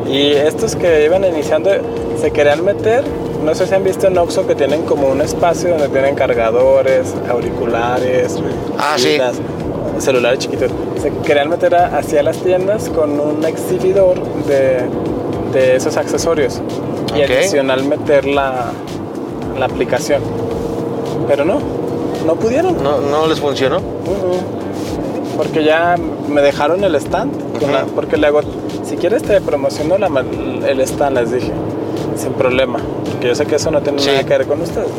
Y 0.07 0.31
estos 0.31 0.75
que 0.75 1.05
iban 1.05 1.23
iniciando 1.23 1.71
se 2.19 2.31
querían 2.31 2.63
meter. 2.65 3.03
No 3.43 3.53
sé 3.53 3.67
si 3.67 3.73
han 3.75 3.83
visto 3.83 4.07
en 4.07 4.17
Oxxo 4.17 4.47
que 4.47 4.55
tienen 4.55 4.83
como 4.83 5.09
un 5.09 5.21
espacio 5.21 5.71
donde 5.71 5.89
tienen 5.89 6.15
cargadores, 6.15 7.13
auriculares, 7.29 8.37
Ah, 8.79 8.95
sí. 8.97 9.17
celulares 9.99 10.39
chiquitos. 10.39 10.71
Se 11.01 11.11
querían 11.25 11.49
meter 11.49 11.75
hacia 11.75 12.23
las 12.23 12.37
tiendas 12.37 12.89
con 12.89 13.19
un 13.19 13.43
exhibidor 13.45 14.15
de, 14.45 14.81
de 15.51 15.75
esos 15.75 15.97
accesorios. 15.97 16.61
Y 17.15 17.21
adicional 17.21 17.83
meter 17.83 18.25
la, 18.25 18.71
la 19.59 19.65
aplicación. 19.65 20.21
Pero 21.27 21.45
no, 21.45 21.59
no 22.25 22.35
pudieron. 22.35 22.81
¿No, 22.81 22.99
no 23.01 23.27
les 23.27 23.39
funcionó? 23.39 23.79
Porque 25.37 25.63
ya 25.63 25.95
me 26.29 26.41
dejaron 26.41 26.83
el 26.83 26.95
stand. 26.95 27.33
la- 27.71 27.85
porque 27.93 28.17
le 28.17 28.27
hago, 28.27 28.41
si 28.85 28.95
quieres 28.97 29.21
te 29.23 29.39
promociono 29.41 29.97
la 29.97 30.07
el 30.67 30.79
stand, 30.81 31.17
les 31.17 31.31
dije. 31.31 31.51
Sin 32.15 32.33
problema. 32.33 32.79
Porque 33.23 33.29
yo 33.29 33.35
sé 33.41 33.45
que 33.45 33.55
eso 33.55 33.71
no 33.71 33.79
tiene 33.81 33.99
Sí. 33.99 34.07
nada 34.09 34.23
que 34.25 34.37
ver 34.37 34.45
con 34.45 34.61
ustedes. 34.61 34.89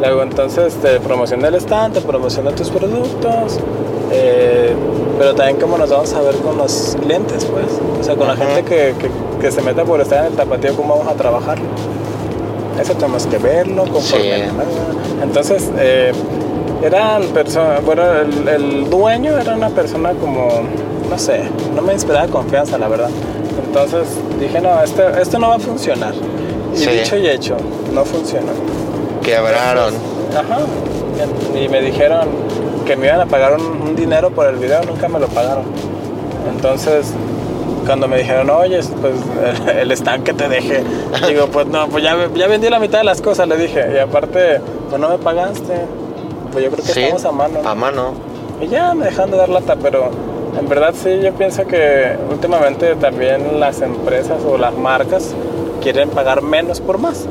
Le 0.00 0.06
hago 0.06 0.22
entonces 0.22 0.72
te 0.76 0.98
promociono 0.98 1.46
el 1.46 1.56
stand, 1.56 1.92
te 1.92 2.00
promociono 2.00 2.50
tus 2.52 2.70
productos. 2.70 3.58
eh, 4.12 4.72
pero 5.18 5.34
también 5.34 5.58
cómo 5.60 5.76
nos 5.76 5.90
vamos 5.90 6.12
a 6.14 6.20
ver 6.22 6.36
con 6.36 6.56
los 6.56 6.96
clientes, 7.02 7.44
pues. 7.44 7.66
O 8.00 8.04
sea, 8.04 8.14
con 8.14 8.28
la 8.28 8.36
gente 8.36 8.62
que, 8.62 8.94
que, 8.98 9.10
que 9.40 9.50
se 9.50 9.60
meta 9.60 9.84
por 9.84 10.00
estar 10.00 10.20
en 10.20 10.26
el 10.26 10.32
tapatío, 10.38 10.74
cómo 10.76 10.96
vamos 10.96 11.12
a 11.12 11.16
trabajarlo. 11.16 11.64
Eso 12.80 12.94
tenemos 12.94 13.26
que 13.26 13.36
verlo 13.38 13.82
conforme. 13.84 14.44
Sí. 14.46 14.50
Entonces, 15.22 15.70
eh, 15.78 16.12
eran 16.82 17.24
personas, 17.34 17.84
bueno, 17.84 18.02
el, 18.12 18.48
el 18.48 18.88
dueño 18.88 19.36
era 19.38 19.54
una 19.54 19.68
persona 19.70 20.12
como, 20.12 20.48
no 21.10 21.18
sé, 21.18 21.42
no 21.74 21.82
me 21.82 21.92
inspiraba 21.92 22.28
confianza, 22.28 22.78
la 22.78 22.86
verdad. 22.88 23.10
Entonces 23.66 24.06
dije, 24.40 24.60
no, 24.62 24.80
esto, 24.82 25.02
esto 25.20 25.38
no 25.38 25.48
va 25.48 25.56
a 25.56 25.58
funcionar. 25.58 26.14
Y 26.76 26.78
Sí. 26.78 26.90
dicho 26.90 27.16
y 27.16 27.28
hecho, 27.28 27.56
no 27.92 28.04
funcionó. 28.04 28.52
Quebraron. 29.22 29.94
Ajá. 30.36 30.58
Y 31.58 31.68
me 31.68 31.80
dijeron 31.80 32.28
que 32.84 32.94
me 32.96 33.06
iban 33.06 33.20
a 33.20 33.26
pagar 33.26 33.54
un, 33.54 33.62
un 33.82 33.96
dinero 33.96 34.30
por 34.30 34.46
el 34.46 34.56
video, 34.56 34.82
nunca 34.84 35.08
me 35.08 35.18
lo 35.18 35.26
pagaron. 35.28 35.64
Entonces, 36.54 37.12
cuando 37.86 38.06
me 38.08 38.18
dijeron, 38.18 38.50
oye, 38.50 38.80
pues 39.00 39.14
el, 39.70 39.78
el 39.90 39.92
stand 39.92 40.22
que 40.24 40.32
te 40.34 40.48
dejé, 40.48 40.84
digo, 41.28 41.46
pues 41.48 41.66
no, 41.66 41.88
pues 41.88 42.04
ya, 42.04 42.16
ya 42.34 42.46
vendí 42.46 42.68
la 42.68 42.78
mitad 42.78 42.98
de 42.98 43.04
las 43.04 43.20
cosas, 43.20 43.48
le 43.48 43.56
dije. 43.56 43.84
Y 43.94 43.98
aparte, 43.98 44.60
pues 44.90 45.00
no 45.00 45.08
me 45.08 45.18
pagaste. 45.18 45.74
Pues 46.52 46.64
yo 46.64 46.70
creo 46.70 46.84
que 46.84 46.92
Sí, 46.92 47.00
estamos 47.02 47.24
a 47.24 47.32
mano. 47.32 47.62
¿no? 47.62 47.68
A 47.68 47.74
mano. 47.74 48.12
Y 48.60 48.68
ya 48.68 48.94
me 48.94 49.06
dejan 49.06 49.30
de 49.30 49.36
dar 49.36 49.48
lata, 49.48 49.76
pero 49.76 50.10
en 50.58 50.68
verdad 50.68 50.94
sí, 50.96 51.20
yo 51.22 51.32
pienso 51.32 51.66
que 51.66 52.16
últimamente 52.30 52.94
también 52.96 53.60
las 53.60 53.80
empresas 53.82 54.38
o 54.48 54.56
las 54.56 54.74
marcas 54.74 55.34
quieren 55.92 56.10
pagar 56.10 56.42
menos 56.42 56.80
por 56.80 56.98
más. 56.98 57.26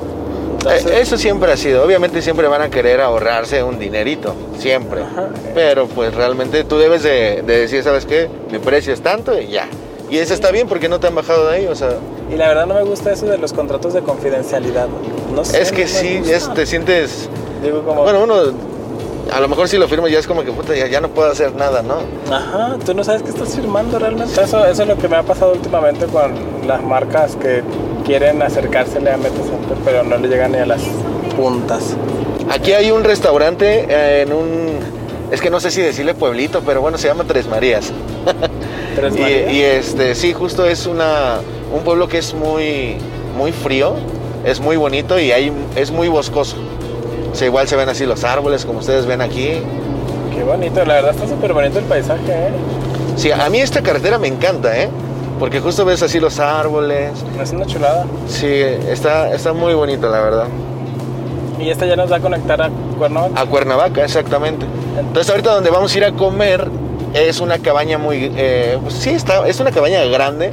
Entonces, 0.60 0.86
Eh, 0.86 1.02
Eso 1.02 1.18
siempre 1.18 1.52
ha 1.52 1.58
sido. 1.58 1.84
Obviamente 1.84 2.22
siempre 2.22 2.48
van 2.48 2.62
a 2.62 2.70
querer 2.70 3.02
ahorrarse 3.02 3.62
un 3.64 3.78
dinerito. 3.78 4.34
Siempre. 4.58 5.02
Ajá. 5.04 5.28
Pero 5.54 5.88
pues 5.88 6.14
realmente 6.16 6.64
tú 6.64 6.78
debes 6.78 7.04
de, 7.04 7.44
de 7.46 7.58
decir, 7.60 7.84
¿sabes 7.84 8.06
qué? 8.06 8.30
Mi 8.52 8.60
precio 8.60 8.94
es 8.94 9.02
tanto 9.02 9.40
y 9.40 9.48
ya. 9.48 9.68
Y 10.10 10.18
eso 10.18 10.34
está 10.34 10.52
bien 10.52 10.68
porque 10.68 10.88
no 10.88 11.00
te 11.00 11.08
han 11.08 11.16
bajado 11.16 11.50
de 11.50 11.58
ahí. 11.58 11.66
O 11.68 11.76
sea, 11.76 11.90
Y 12.32 12.36
la 12.36 12.48
verdad 12.48 12.66
no 12.66 12.76
me 12.76 12.84
gusta 12.84 13.12
eso 13.12 13.26
de 13.26 13.38
los 13.38 13.52
contratos 13.54 13.94
de 13.94 14.02
confidencialidad. 14.02 14.88
No 15.36 15.44
sé. 15.44 15.62
es 15.62 15.72
que 15.72 15.84
no 15.84 15.88
sí, 15.90 16.22
es- 16.32 16.52
te 16.54 16.66
sientes... 16.66 17.30
Digo 17.62 17.84
como... 17.84 18.04
Bueno, 18.04 18.24
uno... 18.24 18.36
A 19.34 19.40
lo 19.40 19.48
mejor 19.48 19.68
si 19.68 19.78
lo 19.80 19.88
firmas 19.88 20.12
ya 20.12 20.20
es 20.20 20.28
como 20.28 20.44
que 20.44 20.52
puta, 20.52 20.76
ya, 20.76 20.86
ya 20.86 21.02
no 21.02 21.10
puedo 21.10 21.32
hacer 21.32 21.56
nada, 21.56 21.82
¿no? 21.82 21.96
Ajá, 22.32 22.78
tú 22.86 22.94
no 22.94 23.04
sabes 23.04 23.24
qué 23.24 23.30
estás 23.30 23.56
firmando 23.56 23.98
realmente. 23.98 24.40
Eso, 24.40 24.64
eso 24.66 24.84
es 24.84 24.88
lo 24.88 24.98
que 25.00 25.08
me 25.08 25.16
ha 25.18 25.24
pasado 25.24 25.52
últimamente 25.54 26.06
con 26.06 26.32
las 26.68 26.84
marcas 26.84 27.36
que 27.36 27.64
quieren 28.06 28.42
acercársele 28.42 29.12
a 29.12 29.18
MetaCenter, 29.18 29.78
pero 29.84 30.04
no 30.04 30.18
le 30.18 30.28
llegan 30.28 30.52
ni 30.52 30.60
a 30.60 30.66
las 30.66 30.82
puntas. 31.36 31.96
Aquí 32.50 32.74
hay 32.74 32.92
un 32.92 33.04
restaurante 33.04 33.86
eh, 33.90 34.22
en 34.22 34.34
un... 34.34 34.80
Es 35.32 35.42
que 35.42 35.50
no 35.50 35.60
sé 35.60 35.72
si 35.72 35.82
decirle 35.82 36.14
pueblito, 36.14 36.62
pero 36.62 36.82
bueno, 36.82 36.98
se 36.98 37.08
llama 37.08 37.24
Tres 37.26 37.48
Marías. 37.48 37.92
Tres 38.96 39.16
Y, 39.16 39.20
Marías. 39.20 39.52
y, 39.54 39.62
este, 39.62 40.16
sí, 40.16 40.34
justo 40.34 40.66
es 40.66 40.86
una, 40.86 41.40
un 41.76 41.84
pueblo 41.84 42.08
que 42.08 42.20
es 42.20 42.34
muy, 42.34 42.98
muy 43.36 43.52
frío, 43.52 43.96
es 44.46 44.60
muy 44.60 44.78
bonito 44.78 45.20
y 45.20 45.32
hay, 45.32 45.52
es 45.76 45.90
muy 45.92 46.08
boscoso. 46.08 46.58
O 47.32 47.36
sea, 47.36 47.48
igual 47.48 47.68
se 47.68 47.76
ven 47.76 47.90
así 47.90 48.06
los 48.06 48.24
árboles, 48.24 48.66
como 48.66 48.80
ustedes 48.80 49.06
ven 49.08 49.22
aquí. 49.22 49.60
Qué 50.34 50.44
bonito, 50.44 50.86
la 50.86 50.96
verdad 50.96 51.12
está 51.16 51.28
súper 51.28 51.54
bonito 51.54 51.80
el 51.80 51.86
paisaje, 51.86 52.22
¿eh? 52.32 52.50
Sí, 53.18 53.32
a 53.32 53.50
mí 53.50 53.60
esta 53.60 53.82
carretera 53.82 54.20
me 54.20 54.28
encanta, 54.28 54.78
¿eh? 54.80 54.90
Porque 55.40 55.60
justo 55.60 55.84
ves 55.86 56.02
así 56.02 56.20
los 56.20 56.40
árboles. 56.40 57.12
Es 57.42 57.52
una 57.52 57.66
chulada. 57.66 58.06
Sí, 58.28 58.48
está, 58.48 59.34
está 59.34 59.52
muy 59.54 59.74
bonito, 59.74 60.10
la 60.10 60.22
verdad. 60.22 60.48
Y 61.60 61.70
esta 61.70 61.86
ya 61.86 61.96
nos 61.96 62.12
va 62.12 62.18
a 62.18 62.20
conectar 62.20 62.62
a 62.62 62.70
Cuernavaca. 62.98 63.42
A 63.42 63.46
Cuernavaca, 63.46 64.04
exactamente. 64.04 64.66
Entonces 65.00 65.30
ahorita 65.30 65.54
donde 65.54 65.70
vamos 65.70 65.94
a 65.94 65.98
ir 65.98 66.06
a 66.06 66.12
comer 66.14 66.68
es 67.14 67.40
una 67.42 67.60
cabaña 67.60 67.98
muy... 67.98 68.32
eh, 68.36 68.78
pues 68.82 68.94
sí, 68.94 69.12
está, 69.12 69.48
es 69.48 69.60
una 69.60 69.72
cabaña 69.72 70.04
grande 70.06 70.52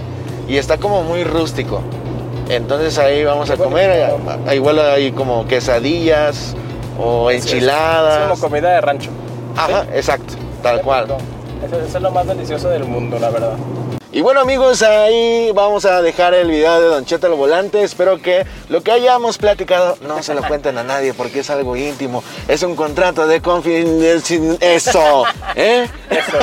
y 0.49 0.57
está 0.57 0.79
como 0.79 1.03
muy 1.03 1.25
rústico. 1.25 1.81
Entonces 2.49 2.99
ahí 2.99 3.25
vamos 3.25 3.51
a 3.51 3.57
comer, 3.57 4.11
a- 4.47 4.55
igual 4.55 4.79
hay 4.81 5.13
como 5.13 5.47
quesadillas 5.47 6.55
o 6.99 7.31
Es- 7.31 7.39
es- 7.39 7.47
Es, 7.47 7.53
enchiladas. 7.53 8.29
como 8.29 8.41
comida 8.41 8.71
de 8.71 8.81
rancho. 8.81 9.11
Ajá, 9.57 9.87
exacto, 9.95 10.35
tal 10.63 10.81
cual. 10.83 11.07
Eso, 11.67 11.77
eso 11.81 11.97
es 11.97 12.03
lo 12.03 12.11
más 12.11 12.27
delicioso 12.27 12.69
del 12.69 12.85
mundo, 12.85 13.19
la 13.21 13.31
verdad. 13.31 13.55
Y 14.15 14.21
bueno 14.21 14.41
amigos, 14.41 14.83
ahí 14.83 15.51
vamos 15.55 15.87
a 15.87 16.03
dejar 16.03 16.35
el 16.35 16.51
video 16.51 16.79
de 16.83 16.87
Don 16.89 17.07
Cheto 17.07 17.29
al 17.29 17.33
volante. 17.33 17.83
Espero 17.83 18.21
que 18.21 18.45
lo 18.69 18.83
que 18.83 18.93
hayamos 18.93 19.39
platicado 19.39 19.97
no 20.03 20.23
se 20.23 20.35
lo 20.35 20.43
cuenten 20.47 20.77
a 20.77 20.83
nadie 20.85 21.15
porque 21.15 21.41
es 21.41 21.49
algo 21.49 21.77
íntimo. 21.77 22.23
Es 22.47 22.63
un 22.63 22.77
contrato 22.77 23.27
de 23.27 23.41
confidencialidad. 23.41 24.59
Eso, 24.63 25.25
¿eh? 25.57 25.89
Eso. 26.11 26.39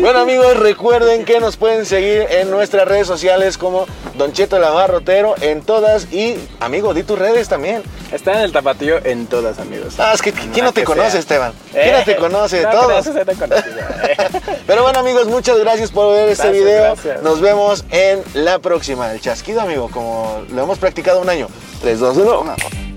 Bueno 0.00 0.20
amigos, 0.20 0.56
recuerden 0.58 1.24
que 1.24 1.40
nos 1.40 1.56
pueden 1.56 1.84
seguir 1.86 2.26
en 2.30 2.50
nuestras 2.52 2.86
redes 2.86 3.08
sociales 3.08 3.58
como 3.58 3.86
Don 4.14 4.32
Cheto 4.32 4.56
el 4.56 4.62
Abarrotero 4.64 5.34
en 5.40 5.62
todas 5.62 6.12
y 6.12 6.36
amigo, 6.60 6.94
di 6.94 7.02
tus 7.02 7.18
redes 7.18 7.48
también. 7.48 7.82
Está 8.12 8.32
en 8.34 8.40
el 8.40 8.52
tapatío 8.52 9.04
en 9.04 9.26
todas, 9.26 9.58
amigos. 9.58 9.94
Ah, 9.98 10.12
es 10.14 10.22
que 10.22 10.32
¿quién 10.32 10.64
no 10.64 10.72
te 10.72 10.82
conoce, 10.84 11.10
sea. 11.12 11.20
Esteban? 11.20 11.52
¿Quién 11.72 11.92
no 11.92 12.04
te 12.04 12.12
Eh, 12.12 12.16
conoce? 12.16 12.62
no, 12.62 12.70
Todos. 12.70 13.04
te 13.04 13.34
conoce, 13.34 13.64
eh. 13.68 14.16
Pero 14.66 14.82
bueno 14.82 14.98
amigos, 15.00 15.26
muchas 15.26 15.58
gracias 15.58 15.90
por 15.90 16.12
ver 16.14 16.28
este 16.28 16.44
Gracias, 16.44 16.59
video. 16.64 16.82
gracias. 16.82 17.22
Nos 17.22 17.40
vemos 17.40 17.84
en 17.90 18.22
la 18.34 18.58
próxima. 18.58 19.12
El 19.12 19.20
chasquido, 19.20 19.60
amigo, 19.60 19.90
como 19.90 20.42
lo 20.50 20.62
hemos 20.62 20.78
practicado 20.78 21.20
un 21.20 21.28
año. 21.28 21.48
3, 21.82 21.98
2, 21.98 22.16
1. 22.16 22.89